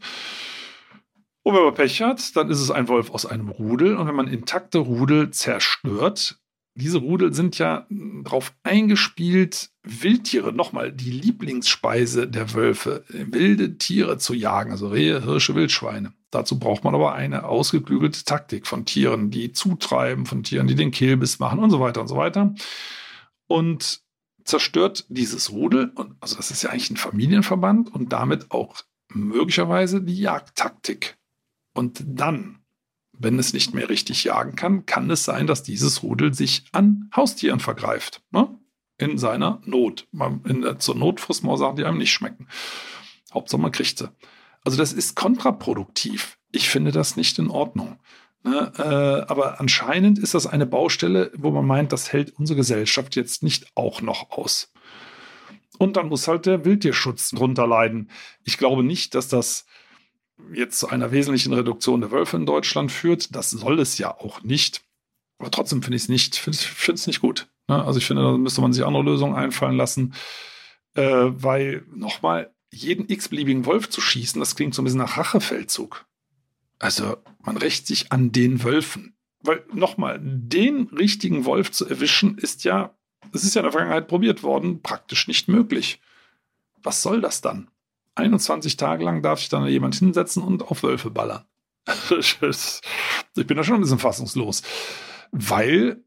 Und 1.43 1.55
wenn 1.55 1.63
man 1.63 1.73
Pech 1.73 2.01
hat, 2.01 2.35
dann 2.35 2.49
ist 2.49 2.59
es 2.59 2.71
ein 2.71 2.87
Wolf 2.87 3.09
aus 3.09 3.25
einem 3.25 3.49
Rudel. 3.49 3.95
Und 3.95 4.07
wenn 4.07 4.15
man 4.15 4.27
intakte 4.27 4.79
Rudel 4.79 5.31
zerstört, 5.31 6.39
diese 6.77 6.99
Rudel 6.99 7.33
sind 7.33 7.57
ja 7.57 7.87
darauf 7.89 8.53
eingespielt, 8.63 9.71
Wildtiere, 9.83 10.53
nochmal 10.53 10.91
die 10.91 11.09
Lieblingsspeise 11.09 12.27
der 12.27 12.53
Wölfe, 12.53 13.03
wilde 13.09 13.77
Tiere 13.77 14.19
zu 14.19 14.33
jagen, 14.33 14.71
also 14.71 14.89
Rehe, 14.89 15.23
Hirsche, 15.23 15.55
Wildschweine. 15.55 16.13
Dazu 16.29 16.59
braucht 16.59 16.83
man 16.83 16.93
aber 16.93 17.13
eine 17.13 17.45
ausgeklügelte 17.45 18.23
Taktik 18.25 18.67
von 18.67 18.85
Tieren, 18.85 19.31
die 19.31 19.53
zutreiben, 19.53 20.25
von 20.25 20.43
Tieren, 20.43 20.67
die 20.67 20.75
den 20.75 20.91
Kehlbiss 20.91 21.39
machen 21.39 21.59
und 21.59 21.71
so 21.71 21.79
weiter 21.79 22.01
und 22.01 22.07
so 22.07 22.17
weiter. 22.17 22.53
Und 23.47 24.01
zerstört 24.43 25.05
dieses 25.09 25.51
Rudel, 25.51 25.91
und 25.95 26.15
also 26.19 26.35
das 26.35 26.51
ist 26.51 26.61
ja 26.61 26.69
eigentlich 26.69 26.91
ein 26.91 26.97
Familienverband 26.97 27.93
und 27.93 28.13
damit 28.13 28.51
auch 28.51 28.75
möglicherweise 29.09 30.01
die 30.01 30.19
Jagdtaktik. 30.19 31.17
Und 31.73 32.03
dann, 32.05 32.59
wenn 33.19 33.39
es 33.39 33.53
nicht 33.53 33.73
mehr 33.73 33.89
richtig 33.89 34.23
jagen 34.23 34.55
kann, 34.55 34.85
kann 34.85 35.09
es 35.09 35.23
sein, 35.23 35.47
dass 35.47 35.63
dieses 35.63 36.03
Rudel 36.03 36.33
sich 36.33 36.65
an 36.71 37.09
Haustieren 37.15 37.59
vergreift. 37.59 38.21
Ne? 38.31 38.49
In 38.97 39.17
seiner 39.17 39.61
Not. 39.65 40.07
In 40.45 40.61
der, 40.61 40.79
zur 40.79 40.95
Not 40.95 41.19
frisst 41.19 41.43
man 41.43 41.57
Sachen, 41.57 41.75
die 41.77 41.85
einem 41.85 41.97
nicht 41.97 42.11
schmecken. 42.11 42.47
Hauptsache 43.33 43.61
man 43.61 43.71
kriegt 43.71 43.97
sie. 43.97 44.09
Also 44.63 44.77
das 44.77 44.93
ist 44.93 45.15
kontraproduktiv. 45.15 46.37
Ich 46.51 46.69
finde 46.69 46.91
das 46.91 47.15
nicht 47.15 47.39
in 47.39 47.49
Ordnung. 47.49 47.99
Ne? 48.43 48.71
Äh, 48.77 49.31
aber 49.31 49.59
anscheinend 49.59 50.19
ist 50.19 50.33
das 50.33 50.47
eine 50.47 50.65
Baustelle, 50.65 51.31
wo 51.35 51.51
man 51.51 51.65
meint, 51.65 51.91
das 51.91 52.11
hält 52.11 52.33
unsere 52.37 52.57
Gesellschaft 52.57 53.15
jetzt 53.15 53.43
nicht 53.43 53.67
auch 53.75 54.01
noch 54.01 54.31
aus. 54.31 54.71
Und 55.77 55.97
dann 55.97 56.09
muss 56.09 56.27
halt 56.27 56.45
der 56.45 56.65
Wildtierschutz 56.65 57.31
drunter 57.31 57.67
leiden. 57.67 58.09
Ich 58.43 58.57
glaube 58.57 58.83
nicht, 58.83 59.15
dass 59.15 59.27
das 59.27 59.65
jetzt 60.53 60.79
zu 60.79 60.89
einer 60.89 61.11
wesentlichen 61.11 61.53
Reduktion 61.53 62.01
der 62.01 62.11
Wölfe 62.11 62.37
in 62.37 62.45
Deutschland 62.45 62.91
führt. 62.91 63.35
Das 63.35 63.51
soll 63.51 63.79
es 63.79 63.97
ja 63.97 64.15
auch 64.15 64.43
nicht. 64.43 64.83
Aber 65.39 65.51
trotzdem 65.51 65.83
finde 65.83 65.97
ich 65.97 66.03
es 66.03 66.09
nicht, 66.09 66.35
finde 66.35 66.93
es 66.99 67.07
nicht 67.07 67.21
gut. 67.21 67.47
Ne? 67.67 67.83
Also 67.83 67.99
ich 67.99 68.05
finde, 68.05 68.23
da 68.23 68.37
müsste 68.37 68.61
man 68.61 68.73
sich 68.73 68.85
andere 68.85 69.03
Lösungen 69.03 69.35
einfallen 69.35 69.77
lassen. 69.77 70.13
Äh, 70.95 71.03
weil 71.03 71.85
nochmal, 71.93 72.53
jeden 72.71 73.09
x-beliebigen 73.09 73.65
Wolf 73.65 73.89
zu 73.89 74.01
schießen, 74.01 74.39
das 74.39 74.55
klingt 74.55 74.73
so 74.73 74.81
ein 74.81 74.85
bisschen 74.85 74.99
nach 74.99 75.17
Rachefeldzug. 75.17 76.05
Also 76.79 77.17
man 77.41 77.57
rächt 77.57 77.87
sich 77.87 78.11
an 78.11 78.31
den 78.31 78.63
Wölfen. 78.63 79.15
Weil 79.41 79.63
nochmal, 79.71 80.19
den 80.21 80.87
richtigen 80.87 81.45
Wolf 81.45 81.71
zu 81.71 81.87
erwischen, 81.87 82.37
ist 82.37 82.63
ja, 82.63 82.95
es 83.33 83.43
ist 83.43 83.55
ja 83.55 83.61
in 83.61 83.65
der 83.65 83.71
Vergangenheit 83.71 84.07
probiert 84.07 84.43
worden, 84.43 84.81
praktisch 84.81 85.27
nicht 85.27 85.47
möglich. 85.47 86.01
Was 86.81 87.01
soll 87.01 87.21
das 87.21 87.41
dann? 87.41 87.69
21 88.17 88.77
Tage 88.77 89.03
lang 89.03 89.21
darf 89.21 89.39
sich 89.39 89.49
dann 89.49 89.67
jemand 89.67 89.95
hinsetzen 89.95 90.43
und 90.43 90.63
auf 90.63 90.83
Wölfe 90.83 91.09
ballern. 91.09 91.43
ich 92.09 92.39
bin 92.39 93.57
da 93.57 93.63
schon 93.63 93.75
ein 93.75 93.81
bisschen 93.81 93.99
fassungslos. 93.99 94.63
Weil 95.31 96.03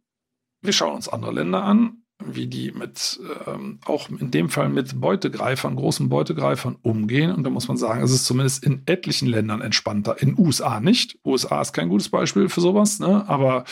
wir 0.63 0.73
schauen 0.73 0.97
uns 0.97 1.09
andere 1.09 1.33
Länder 1.33 1.63
an, 1.63 2.03
wie 2.23 2.47
die 2.47 2.73
mit, 2.73 3.19
ähm, 3.47 3.79
auch 3.87 4.09
in 4.11 4.31
dem 4.31 4.51
Fall 4.51 4.69
mit 4.69 5.01
Beutegreifern, 5.01 5.77
großen 5.77 6.09
Beutegreifern 6.09 6.77
umgehen. 6.83 7.33
Und 7.33 7.45
da 7.45 7.51
muss 7.51 7.69
man 7.69 7.79
sagen, 7.79 8.03
es 8.03 8.13
ist 8.13 8.27
zumindest 8.27 8.65
in 8.65 8.83
etlichen 8.87 9.29
Ländern 9.29 9.63
entspannter. 9.63 10.21
In 10.21 10.39
USA 10.39 10.81
nicht. 10.81 11.19
USA 11.25 11.63
ist 11.63 11.73
kein 11.73 11.89
gutes 11.89 12.11
Beispiel 12.11 12.49
für 12.49 12.61
sowas, 12.61 13.01
ne? 13.01 13.25
aber 13.27 13.65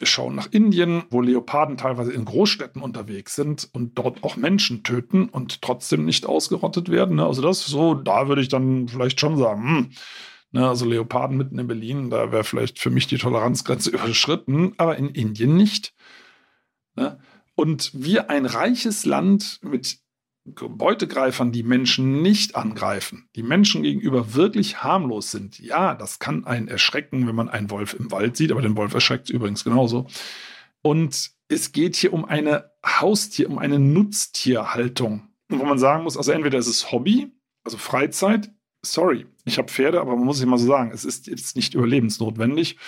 wir 0.00 0.06
schauen 0.06 0.34
nach 0.34 0.48
Indien, 0.50 1.02
wo 1.10 1.20
Leoparden 1.20 1.76
teilweise 1.76 2.10
in 2.10 2.24
Großstädten 2.24 2.80
unterwegs 2.80 3.34
sind 3.34 3.68
und 3.74 3.98
dort 3.98 4.24
auch 4.24 4.36
Menschen 4.36 4.82
töten 4.82 5.28
und 5.28 5.60
trotzdem 5.60 6.06
nicht 6.06 6.24
ausgerottet 6.24 6.90
werden. 6.90 7.16
Ne? 7.16 7.26
Also 7.26 7.42
das 7.42 7.66
so, 7.66 7.92
da 7.92 8.26
würde 8.26 8.40
ich 8.40 8.48
dann 8.48 8.88
vielleicht 8.88 9.20
schon 9.20 9.36
sagen, 9.36 9.62
hm, 9.62 9.90
ne, 10.52 10.66
also 10.66 10.86
Leoparden 10.86 11.36
mitten 11.36 11.58
in 11.58 11.66
Berlin, 11.66 12.08
da 12.08 12.32
wäre 12.32 12.44
vielleicht 12.44 12.78
für 12.78 12.88
mich 12.88 13.08
die 13.08 13.18
Toleranzgrenze 13.18 13.90
überschritten, 13.94 14.72
aber 14.78 14.96
in 14.96 15.10
Indien 15.10 15.54
nicht. 15.54 15.92
Ne? 16.96 17.18
Und 17.54 17.90
wir 17.92 18.30
ein 18.30 18.46
reiches 18.46 19.04
Land 19.04 19.60
mit 19.62 19.98
Beutegreifern, 20.44 21.52
die 21.52 21.62
Menschen 21.62 22.22
nicht 22.22 22.56
angreifen, 22.56 23.28
die 23.36 23.42
Menschen 23.42 23.82
gegenüber 23.82 24.34
wirklich 24.34 24.82
harmlos 24.82 25.30
sind. 25.30 25.58
Ja, 25.58 25.94
das 25.94 26.18
kann 26.18 26.46
einen 26.46 26.68
erschrecken, 26.68 27.26
wenn 27.28 27.34
man 27.34 27.48
einen 27.48 27.70
Wolf 27.70 27.94
im 27.94 28.10
Wald 28.10 28.36
sieht, 28.36 28.50
aber 28.50 28.62
den 28.62 28.76
Wolf 28.76 28.94
erschreckt 28.94 29.28
übrigens 29.30 29.64
genauso. 29.64 30.06
Und 30.82 31.32
es 31.48 31.72
geht 31.72 31.96
hier 31.96 32.12
um 32.12 32.24
eine 32.24 32.70
Haustier, 32.84 33.50
um 33.50 33.58
eine 33.58 33.78
Nutztierhaltung. 33.78 35.28
wo 35.48 35.64
man 35.64 35.78
sagen 35.78 36.04
muss, 36.04 36.16
also 36.16 36.32
entweder 36.32 36.58
ist 36.58 36.68
es 36.68 36.92
Hobby, 36.92 37.32
also 37.64 37.76
Freizeit, 37.76 38.50
sorry, 38.82 39.26
ich 39.44 39.58
habe 39.58 39.68
Pferde, 39.68 40.00
aber 40.00 40.14
man 40.14 40.24
muss 40.24 40.38
sich 40.38 40.46
mal 40.46 40.58
so 40.58 40.66
sagen, 40.66 40.92
es 40.92 41.04
ist 41.04 41.26
jetzt 41.26 41.56
nicht 41.56 41.74
überlebensnotwendig. 41.74 42.78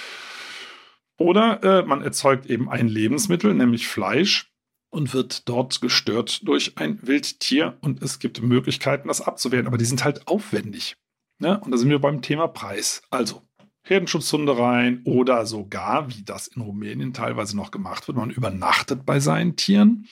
Oder 1.19 1.63
äh, 1.63 1.83
man 1.85 2.03
erzeugt 2.03 2.47
eben 2.47 2.71
ein 2.71 2.89
Lebensmittel, 2.89 3.53
nämlich 3.55 3.89
Fleisch, 3.89 4.52
und 4.93 5.15
wird 5.15 5.49
dort 5.49 5.81
gestört 5.81 6.47
durch 6.47 6.77
ein 6.77 6.99
Wildtier 7.03 7.79
und 7.81 8.03
es 8.03 8.19
gibt 8.19 8.43
Möglichkeiten, 8.43 9.09
das 9.09 9.23
abzuwehren, 9.23 9.67
aber 9.67 9.79
die 9.79 9.87
sind 9.87 10.05
halt 10.05 10.29
aufwendig. 10.29 10.97
Ne? 11.39 11.59
Und 11.61 11.71
da 11.71 11.79
sind 11.79 11.89
wir 11.89 11.99
beim 11.99 12.21
Thema 12.21 12.47
Preis. 12.47 13.03
Also 13.11 13.43
Herdenschutzhunde 13.85 14.57
rein 14.57 15.01
oder 15.05 15.47
sogar, 15.47 16.09
wie 16.11 16.23
das 16.23 16.47
in 16.47 16.63
Rumänien 16.63 17.15
teilweise 17.15 17.57
noch 17.57 17.71
gemacht 17.71 18.07
wird, 18.07 18.19
man 18.19 18.31
übernachtet 18.31 19.05
bei 19.07 19.19
seinen 19.19 19.57
Tieren. 19.57 20.07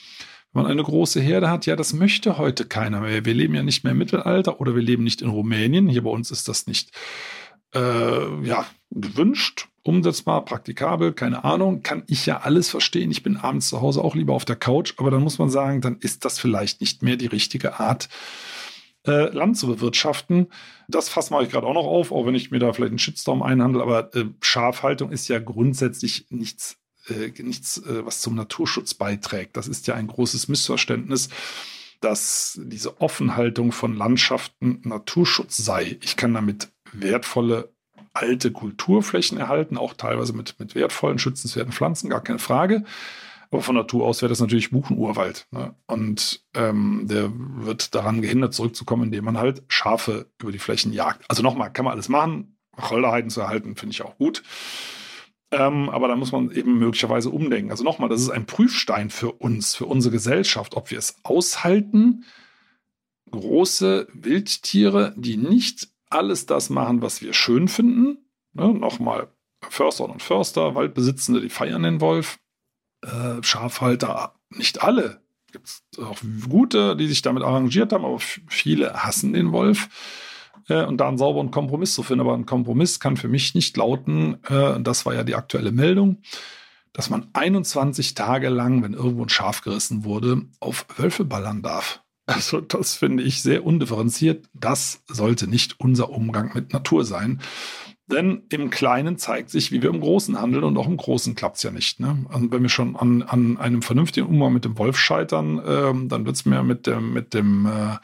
Wenn 0.53 0.63
man 0.63 0.73
eine 0.73 0.83
große 0.83 1.21
Herde 1.21 1.51
hat, 1.51 1.67
ja, 1.67 1.77
das 1.77 1.93
möchte 1.93 2.39
heute 2.39 2.65
keiner 2.65 3.01
mehr. 3.01 3.25
Wir 3.25 3.35
leben 3.35 3.55
ja 3.55 3.63
nicht 3.63 3.85
mehr 3.85 3.93
im 3.93 3.99
Mittelalter 3.99 4.61
oder 4.61 4.75
wir 4.75 4.83
leben 4.83 5.05
nicht 5.05 5.23
in 5.23 5.29
Rumänien. 5.29 5.89
Hier 5.89 6.03
bei 6.03 6.11
uns 6.11 6.31
ist 6.31 6.49
das 6.49 6.67
nicht 6.67 6.91
äh, 7.75 8.47
ja, 8.47 8.67
gewünscht, 8.91 9.69
umsetzbar, 9.91 10.45
praktikabel, 10.45 11.13
keine 11.13 11.45
Ahnung. 11.45 11.83
Kann 11.83 12.05
ich 12.07 12.25
ja 12.25 12.39
alles 12.39 12.71
verstehen. 12.71 13.11
Ich 13.11 13.23
bin 13.23 13.37
abends 13.37 13.69
zu 13.69 13.81
Hause 13.81 14.03
auch 14.03 14.15
lieber 14.15 14.33
auf 14.33 14.45
der 14.45 14.57
Couch, 14.57 14.95
aber 14.97 15.11
dann 15.11 15.23
muss 15.23 15.39
man 15.39 15.51
sagen, 15.51 15.81
dann 15.81 15.99
ist 15.99 16.25
das 16.25 16.39
vielleicht 16.39 16.81
nicht 16.81 17.03
mehr 17.03 17.17
die 17.17 17.27
richtige 17.27 17.81
Art, 17.81 18.09
äh, 19.07 19.33
Land 19.35 19.59
zu 19.59 19.67
bewirtschaften. 19.67 20.47
Das 20.89 21.09
Fass 21.09 21.31
mache 21.31 21.45
ich 21.45 21.51
gerade 21.51 21.67
auch 21.67 21.75
noch 21.75 21.87
auf, 21.87 22.13
auch 22.13 22.27
wenn 22.27 22.35
ich 22.35 22.51
mir 22.51 22.59
da 22.59 22.73
vielleicht 22.73 22.91
einen 22.91 22.99
Shitstorm 22.99 23.43
einhandle, 23.43 23.83
aber 23.83 24.15
äh, 24.15 24.27
Schafhaltung 24.41 25.11
ist 25.11 25.29
ja 25.29 25.39
grundsätzlich 25.39 26.27
nichts, 26.31 26.77
äh, 27.09 27.31
nichts 27.43 27.79
äh, 27.79 28.05
was 28.05 28.21
zum 28.21 28.35
Naturschutz 28.35 28.95
beiträgt. 28.95 29.57
Das 29.57 29.69
ist 29.69 29.87
ja 29.87 29.95
ein 29.95 30.07
großes 30.07 30.49
Missverständnis, 30.49 31.31
dass 32.01 32.61
diese 32.63 33.01
Offenhaltung 33.01 33.73
von 33.73 33.97
Landschaften 33.97 34.81
Naturschutz 34.85 35.57
sei. 35.57 35.99
Ich 36.03 36.17
kann 36.17 36.35
damit 36.35 36.69
wertvolle 36.93 37.73
alte 38.13 38.51
Kulturflächen 38.51 39.39
erhalten, 39.39 39.79
auch 39.79 39.95
teilweise 39.95 40.33
mit, 40.33 40.59
mit 40.59 40.75
wertvollen, 40.75 41.19
schützenswerten 41.19 41.73
Pflanzen, 41.73 42.11
gar 42.11 42.23
keine 42.23 42.39
Frage. 42.39 42.85
Aber 43.51 43.63
von 43.63 43.75
Natur 43.75 44.07
aus 44.07 44.23
wäre 44.23 44.31
das 44.31 44.41
natürlich 44.41 44.71
Buchenurwald. 44.71 45.47
Ne? 45.51 45.75
Und 45.87 46.45
ähm, 46.55 47.07
der 47.09 47.31
wird 47.35 47.95
daran 47.95 48.23
gehindert, 48.23 48.55
zurückzukommen, 48.55 49.05
indem 49.05 49.25
man 49.25 49.39
halt 49.39 49.65
Schafe 49.69 50.27
über 50.41 50.53
die 50.53 50.59
Flächen 50.59 50.93
jagt. 50.93 51.25
Also 51.29 51.43
nochmal, 51.43 51.73
kann 51.73 51.85
man 51.85 51.95
alles 51.95 52.09
machen. 52.09 52.57
Wacholderheiden 52.77 53.31
zu 53.31 53.41
erhalten, 53.41 53.75
finde 53.75 53.93
ich 53.93 54.03
auch 54.03 54.17
gut. 54.17 54.43
Ähm, 55.51 55.89
aber 55.89 56.07
da 56.07 56.15
muss 56.15 56.31
man 56.31 56.53
eben 56.53 56.79
möglicherweise 56.79 57.31
umdenken. 57.31 57.73
Also 57.73 57.83
nochmal, 57.83 58.09
das 58.09 58.21
ist 58.21 58.31
ein 58.31 58.47
Prüfstein 58.47 59.11
für 59.11 59.33
uns, 59.33 59.75
für 59.75 59.87
unsere 59.87 60.13
Gesellschaft, 60.13 60.77
ob 60.77 60.93
wir 60.93 60.99
es 60.99 61.17
aushalten, 61.25 62.25
große 63.33 64.07
Wildtiere, 64.13 65.13
die 65.17 65.37
nicht 65.37 65.89
alles 66.11 66.47
das 66.47 66.71
machen, 66.71 67.03
was 67.03 67.23
wir 67.23 67.33
schön 67.33 67.69
finden. 67.69 68.19
Ne? 68.53 68.75
Nochmal, 68.75 69.29
Förster 69.69 70.09
und 70.09 70.23
Förster, 70.23 70.75
Waldbesitzende, 70.75 71.41
die 71.41 71.49
feiern 71.49 71.83
den 71.83 72.01
Wolf 72.01 72.39
äh, 73.03 73.43
Schafhalter, 73.43 74.35
nicht 74.51 74.83
alle. 74.83 75.23
Gibt 75.53 75.67
es 75.67 75.83
auch 75.99 76.21
gute, 76.49 76.97
die 76.97 77.09
sich 77.09 77.23
damit 77.23 77.43
arrangiert 77.43 77.93
haben, 77.93 78.05
aber 78.05 78.21
viele 78.21 78.95
hassen 78.95 79.33
den 79.33 79.53
Wolf. 79.53 79.89
Äh, 80.69 80.85
und 80.85 80.99
da 80.99 81.09
einen 81.09 81.19
sauberen 81.19 81.51
Kompromiss 81.51 81.95
zu 81.95 82.03
finden. 82.03 82.21
Aber 82.21 82.35
ein 82.35 82.47
Kompromiss 82.47 83.01
kann 83.01 83.17
für 83.17 83.29
mich 83.29 83.55
nicht 83.55 83.77
lauten, 83.77 84.43
äh, 84.45 84.81
das 84.81 85.07
war 85.07 85.15
ja 85.15 85.25
die 85.25 85.35
aktuelle 85.35 85.73
Meldung, 85.73 86.23
dass 86.93 87.11
man 87.11 87.29
21 87.33 88.15
Tage 88.15 88.49
lang, 88.49 88.83
wenn 88.83 88.95
irgendwo 88.95 89.25
ein 89.25 89.29
Schaf 89.29 89.63
gerissen 89.63 90.05
wurde, 90.05 90.43
auf 90.61 90.87
Wölfe 90.97 91.25
ballern 91.25 91.63
darf. 91.63 92.03
Also 92.27 92.61
das 92.61 92.95
finde 92.95 93.23
ich 93.23 93.43
sehr 93.43 93.65
undifferenziert. 93.65 94.47
Das 94.55 95.03
sollte 95.09 95.49
nicht 95.49 95.81
unser 95.81 96.11
Umgang 96.11 96.53
mit 96.55 96.73
Natur 96.73 97.05
sein. 97.05 97.41
Denn 98.11 98.43
im 98.51 98.71
Kleinen 98.71 99.19
zeigt 99.19 99.51
sich, 99.51 99.71
wie 99.71 99.83
wir 99.83 99.91
im 99.91 100.01
Großen 100.01 100.41
handeln 100.41 100.65
und 100.65 100.77
auch 100.77 100.89
im 100.89 100.97
Großen 100.97 101.35
klappt 101.35 101.59
es 101.59 101.63
ja 101.63 101.71
nicht. 101.71 102.01
Ne? 102.01 102.27
Also 102.29 102.51
wenn 102.51 102.63
wir 102.63 102.69
schon 102.69 102.97
an, 102.97 103.23
an 103.23 103.57
einem 103.57 103.83
vernünftigen 103.83 104.27
Umgang 104.27 104.53
mit 104.53 104.65
dem 104.65 104.79
Wolf 104.79 104.99
scheitern, 104.99 105.63
ähm, 105.65 106.09
dann 106.09 106.27
wird 106.27 106.37
es 106.37 106.45
mir 106.45 106.63
mit 106.63 106.87
dem, 106.87 107.13
mit 107.13 107.35
dem 107.35 107.67
äh, 107.67 107.97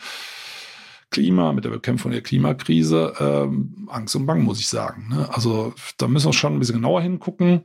Klima, 1.10 1.52
mit 1.52 1.64
der 1.64 1.70
Bekämpfung 1.70 2.12
der 2.12 2.22
Klimakrise 2.22 3.14
ähm, 3.18 3.88
Angst 3.90 4.14
und 4.16 4.26
Bang, 4.26 4.42
muss 4.42 4.60
ich 4.60 4.68
sagen. 4.68 5.08
Ne? 5.10 5.28
Also 5.32 5.74
da 5.98 6.08
müssen 6.08 6.28
wir 6.28 6.32
schon 6.32 6.54
ein 6.54 6.58
bisschen 6.58 6.76
genauer 6.76 7.00
hingucken. 7.02 7.62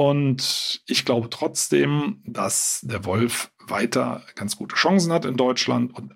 Und 0.00 0.82
ich 0.86 1.04
glaube 1.04 1.28
trotzdem, 1.28 2.22
dass 2.24 2.80
der 2.82 3.04
Wolf 3.04 3.52
weiter 3.66 4.24
ganz 4.34 4.56
gute 4.56 4.74
Chancen 4.74 5.12
hat 5.12 5.26
in 5.26 5.36
Deutschland 5.36 5.94
und 5.94 6.14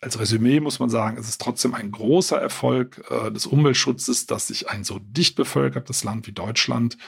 als 0.00 0.18
Resümee 0.18 0.58
muss 0.58 0.80
man 0.80 0.90
sagen, 0.90 1.16
es 1.16 1.28
ist 1.28 1.40
trotzdem 1.40 1.74
ein 1.74 1.92
großer 1.92 2.40
Erfolg 2.40 3.08
äh, 3.08 3.30
des 3.30 3.46
Umweltschutzes, 3.46 4.26
dass 4.26 4.48
sich 4.48 4.68
ein 4.68 4.82
so 4.82 4.98
dicht 4.98 5.36
bevölkertes 5.36 6.02
Land 6.02 6.26
wie 6.26 6.32
Deutschland 6.32 6.98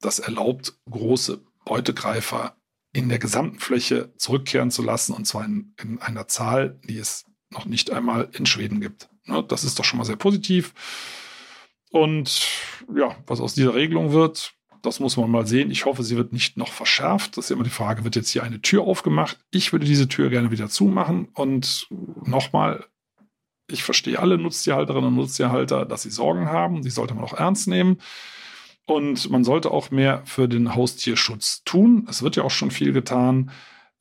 das 0.00 0.18
erlaubt, 0.18 0.76
große 0.90 1.40
Beutegreifer 1.64 2.56
in 2.92 3.08
der 3.08 3.20
gesamten 3.20 3.60
Fläche 3.60 4.12
zurückkehren 4.16 4.72
zu 4.72 4.82
lassen, 4.82 5.12
und 5.12 5.24
zwar 5.24 5.44
in, 5.44 5.72
in 5.80 6.02
einer 6.02 6.26
Zahl, 6.26 6.80
die 6.82 6.98
es 6.98 7.26
noch 7.48 7.66
nicht 7.66 7.92
einmal 7.92 8.28
in 8.32 8.44
Schweden 8.44 8.80
gibt. 8.80 9.08
Ne, 9.26 9.44
das 9.44 9.62
ist 9.62 9.78
doch 9.78 9.84
schon 9.84 9.98
mal 9.98 10.04
sehr 10.04 10.16
positiv. 10.16 10.74
Und 11.92 12.48
ja, 12.92 13.16
was 13.28 13.40
aus 13.40 13.54
dieser 13.54 13.76
Regelung 13.76 14.10
wird, 14.10 14.56
das 14.82 14.98
muss 14.98 15.16
man 15.16 15.30
mal 15.30 15.46
sehen. 15.46 15.70
Ich 15.70 15.86
hoffe, 15.86 16.02
sie 16.02 16.16
wird 16.16 16.32
nicht 16.32 16.56
noch 16.56 16.72
verschärft. 16.72 17.36
Das 17.36 17.46
ist 17.46 17.50
immer 17.52 17.62
die 17.62 17.70
Frage, 17.70 18.04
wird 18.04 18.16
jetzt 18.16 18.30
hier 18.30 18.42
eine 18.42 18.60
Tür 18.60 18.82
aufgemacht? 18.82 19.38
Ich 19.50 19.72
würde 19.72 19.86
diese 19.86 20.08
Tür 20.08 20.28
gerne 20.28 20.50
wieder 20.50 20.68
zumachen. 20.68 21.28
Und 21.34 21.86
nochmal, 22.24 22.84
ich 23.68 23.84
verstehe 23.84 24.18
alle 24.18 24.38
Nutztierhalterinnen 24.38 25.08
und 25.08 25.14
Nutztierhalter, 25.14 25.86
dass 25.86 26.02
sie 26.02 26.10
Sorgen 26.10 26.46
haben. 26.46 26.82
Die 26.82 26.90
sollte 26.90 27.14
man 27.14 27.24
auch 27.24 27.34
ernst 27.34 27.68
nehmen. 27.68 27.98
Und 28.84 29.30
man 29.30 29.44
sollte 29.44 29.70
auch 29.70 29.92
mehr 29.92 30.22
für 30.24 30.48
den 30.48 30.74
Haustierschutz 30.74 31.62
tun. 31.64 32.06
Es 32.10 32.22
wird 32.22 32.34
ja 32.34 32.42
auch 32.42 32.50
schon 32.50 32.72
viel 32.72 32.92
getan. 32.92 33.52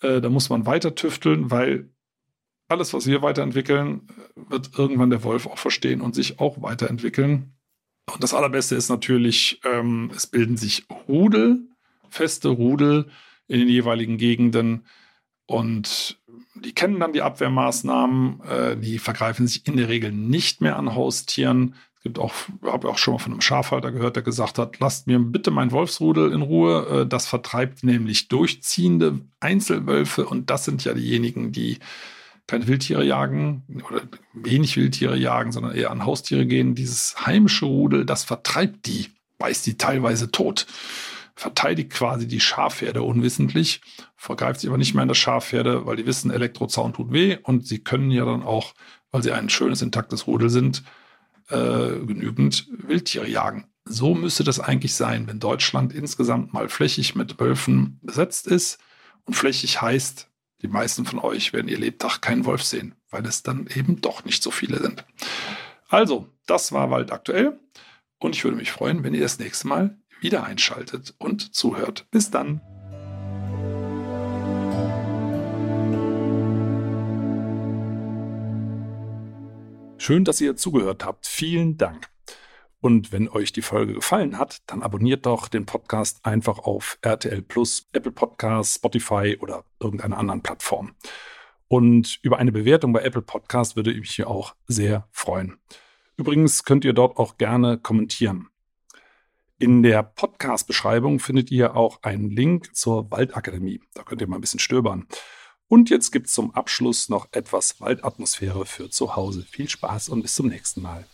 Äh, 0.01 0.19
da 0.19 0.29
muss 0.29 0.49
man 0.49 0.65
weiter 0.65 0.95
tüfteln, 0.95 1.51
weil 1.51 1.89
alles, 2.67 2.93
was 2.93 3.05
wir 3.05 3.21
weiterentwickeln, 3.21 4.07
wird 4.35 4.71
irgendwann 4.77 5.11
der 5.11 5.23
Wolf 5.23 5.45
auch 5.45 5.59
verstehen 5.59 6.01
und 6.01 6.15
sich 6.15 6.39
auch 6.39 6.61
weiterentwickeln. 6.61 7.53
Und 8.09 8.23
das 8.23 8.33
Allerbeste 8.33 8.75
ist 8.75 8.89
natürlich, 8.89 9.61
ähm, 9.63 10.11
es 10.15 10.27
bilden 10.27 10.57
sich 10.57 10.85
Rudel, 11.07 11.67
feste 12.09 12.49
Rudel 12.49 13.09
in 13.47 13.59
den 13.59 13.69
jeweiligen 13.69 14.17
Gegenden. 14.17 14.85
Und 15.45 16.19
die 16.55 16.73
kennen 16.73 16.99
dann 16.99 17.13
die 17.13 17.21
Abwehrmaßnahmen. 17.21 18.41
Äh, 18.41 18.77
die 18.77 18.99
vergreifen 18.99 19.47
sich 19.47 19.67
in 19.67 19.77
der 19.77 19.89
Regel 19.89 20.11
nicht 20.11 20.61
mehr 20.61 20.77
an 20.77 20.95
Haustieren. 20.95 21.75
Es 21.95 22.03
gibt 22.03 22.19
auch, 22.19 22.33
habe 22.63 22.89
auch 22.89 22.97
schon 22.97 23.13
mal 23.13 23.19
von 23.19 23.33
einem 23.33 23.41
Schafhalter 23.41 23.91
gehört, 23.91 24.15
der 24.15 24.23
gesagt 24.23 24.57
hat, 24.57 24.79
lasst 24.79 25.07
mir 25.07 25.19
bitte 25.19 25.51
mein 25.51 25.71
Wolfsrudel 25.71 26.31
in 26.31 26.41
Ruhe. 26.41 27.01
Äh, 27.01 27.07
das 27.07 27.27
vertreibt 27.27 27.83
nämlich 27.83 28.27
durchziehende 28.27 29.21
Einzelwölfe. 29.39 30.25
Und 30.25 30.49
das 30.49 30.65
sind 30.65 30.83
ja 30.83 30.93
diejenigen, 30.93 31.51
die 31.51 31.77
keine 32.51 32.67
Wildtiere 32.67 33.05
jagen 33.05 33.63
oder 33.89 34.01
wenig 34.33 34.75
Wildtiere 34.75 35.15
jagen, 35.15 35.53
sondern 35.53 35.73
eher 35.73 35.89
an 35.89 36.05
Haustiere 36.05 36.45
gehen. 36.45 36.75
Dieses 36.75 37.15
heimische 37.25 37.65
Rudel, 37.65 38.05
das 38.05 38.25
vertreibt 38.25 38.87
die, 38.87 39.07
beißt 39.37 39.65
die 39.65 39.77
teilweise 39.77 40.31
tot, 40.31 40.67
verteidigt 41.33 41.91
quasi 41.91 42.27
die 42.27 42.41
Schafherde 42.41 43.03
unwissentlich, 43.03 43.79
vergreift 44.17 44.59
sich 44.59 44.69
aber 44.69 44.77
nicht 44.77 44.93
mehr 44.93 45.03
in 45.03 45.07
das 45.07 45.17
Schafherde, 45.17 45.85
weil 45.85 45.95
die 45.95 46.05
wissen, 46.05 46.29
Elektrozaun 46.29 46.91
tut 46.91 47.13
weh 47.13 47.37
und 47.41 47.65
sie 47.65 47.79
können 47.79 48.11
ja 48.11 48.25
dann 48.25 48.43
auch, 48.43 48.73
weil 49.11 49.23
sie 49.23 49.31
ein 49.31 49.49
schönes, 49.49 49.81
intaktes 49.81 50.27
Rudel 50.27 50.49
sind, 50.49 50.83
äh, 51.47 51.55
genügend 52.05 52.67
Wildtiere 52.69 53.29
jagen. 53.29 53.67
So 53.85 54.13
müsste 54.13 54.43
das 54.43 54.59
eigentlich 54.59 54.93
sein, 54.93 55.25
wenn 55.27 55.39
Deutschland 55.39 55.93
insgesamt 55.93 56.51
mal 56.51 56.67
flächig 56.67 57.15
mit 57.15 57.39
Wölfen 57.39 57.97
besetzt 58.01 58.45
ist. 58.45 58.77
Und 59.23 59.35
flächig 59.35 59.81
heißt, 59.81 60.30
die 60.61 60.67
meisten 60.67 61.05
von 61.05 61.19
euch 61.19 61.53
werden 61.53 61.67
ihr 61.67 61.79
Lebtag 61.79 62.21
keinen 62.21 62.45
Wolf 62.45 62.63
sehen, 62.63 62.95
weil 63.09 63.25
es 63.25 63.43
dann 63.43 63.67
eben 63.73 64.01
doch 64.01 64.25
nicht 64.25 64.43
so 64.43 64.51
viele 64.51 64.79
sind. 64.79 65.03
Also, 65.89 66.27
das 66.45 66.71
war 66.71 66.91
Wald 66.91 67.11
aktuell 67.11 67.59
und 68.19 68.35
ich 68.35 68.43
würde 68.43 68.57
mich 68.57 68.71
freuen, 68.71 69.03
wenn 69.03 69.13
ihr 69.13 69.21
das 69.21 69.39
nächste 69.39 69.67
Mal 69.67 69.97
wieder 70.19 70.43
einschaltet 70.43 71.15
und 71.17 71.55
zuhört. 71.55 72.07
Bis 72.11 72.29
dann. 72.29 72.61
Schön, 79.97 80.23
dass 80.23 80.41
ihr 80.41 80.55
zugehört 80.55 81.05
habt. 81.05 81.27
Vielen 81.27 81.77
Dank. 81.77 82.10
Und 82.81 83.11
wenn 83.11 83.29
euch 83.29 83.53
die 83.53 83.61
Folge 83.61 83.93
gefallen 83.93 84.39
hat, 84.39 84.57
dann 84.65 84.81
abonniert 84.81 85.27
doch 85.27 85.47
den 85.47 85.67
Podcast 85.67 86.25
einfach 86.25 86.59
auf 86.59 86.97
RTL 87.03 87.43
Plus, 87.43 87.87
Apple 87.93 88.11
Podcasts, 88.11 88.75
Spotify 88.75 89.37
oder 89.39 89.63
irgendeiner 89.79 90.17
anderen 90.17 90.41
Plattform. 90.41 90.95
Und 91.67 92.19
über 92.23 92.39
eine 92.39 92.51
Bewertung 92.51 92.91
bei 92.91 93.03
Apple 93.03 93.21
Podcast 93.21 93.75
würde 93.75 93.91
ich 93.91 93.99
mich 93.99 94.25
auch 94.25 94.55
sehr 94.67 95.07
freuen. 95.11 95.59
Übrigens 96.17 96.65
könnt 96.65 96.83
ihr 96.83 96.93
dort 96.93 97.17
auch 97.17 97.37
gerne 97.37 97.77
kommentieren. 97.77 98.49
In 99.59 99.83
der 99.83 100.01
Podcast-Beschreibung 100.01 101.19
findet 101.19 101.51
ihr 101.51 101.75
auch 101.75 102.01
einen 102.01 102.31
Link 102.31 102.75
zur 102.75 103.11
Waldakademie. 103.11 103.79
Da 103.93 104.01
könnt 104.01 104.21
ihr 104.21 104.27
mal 104.27 104.39
ein 104.39 104.41
bisschen 104.41 104.59
stöbern. 104.59 105.05
Und 105.67 105.91
jetzt 105.91 106.11
gibt 106.11 106.27
es 106.27 106.33
zum 106.33 106.53
Abschluss 106.55 107.09
noch 107.09 107.27
etwas 107.31 107.79
Waldatmosphäre 107.79 108.65
für 108.65 108.89
zu 108.89 109.15
Hause. 109.15 109.45
Viel 109.49 109.69
Spaß 109.69 110.09
und 110.09 110.23
bis 110.23 110.33
zum 110.33 110.47
nächsten 110.47 110.81
Mal. 110.81 111.05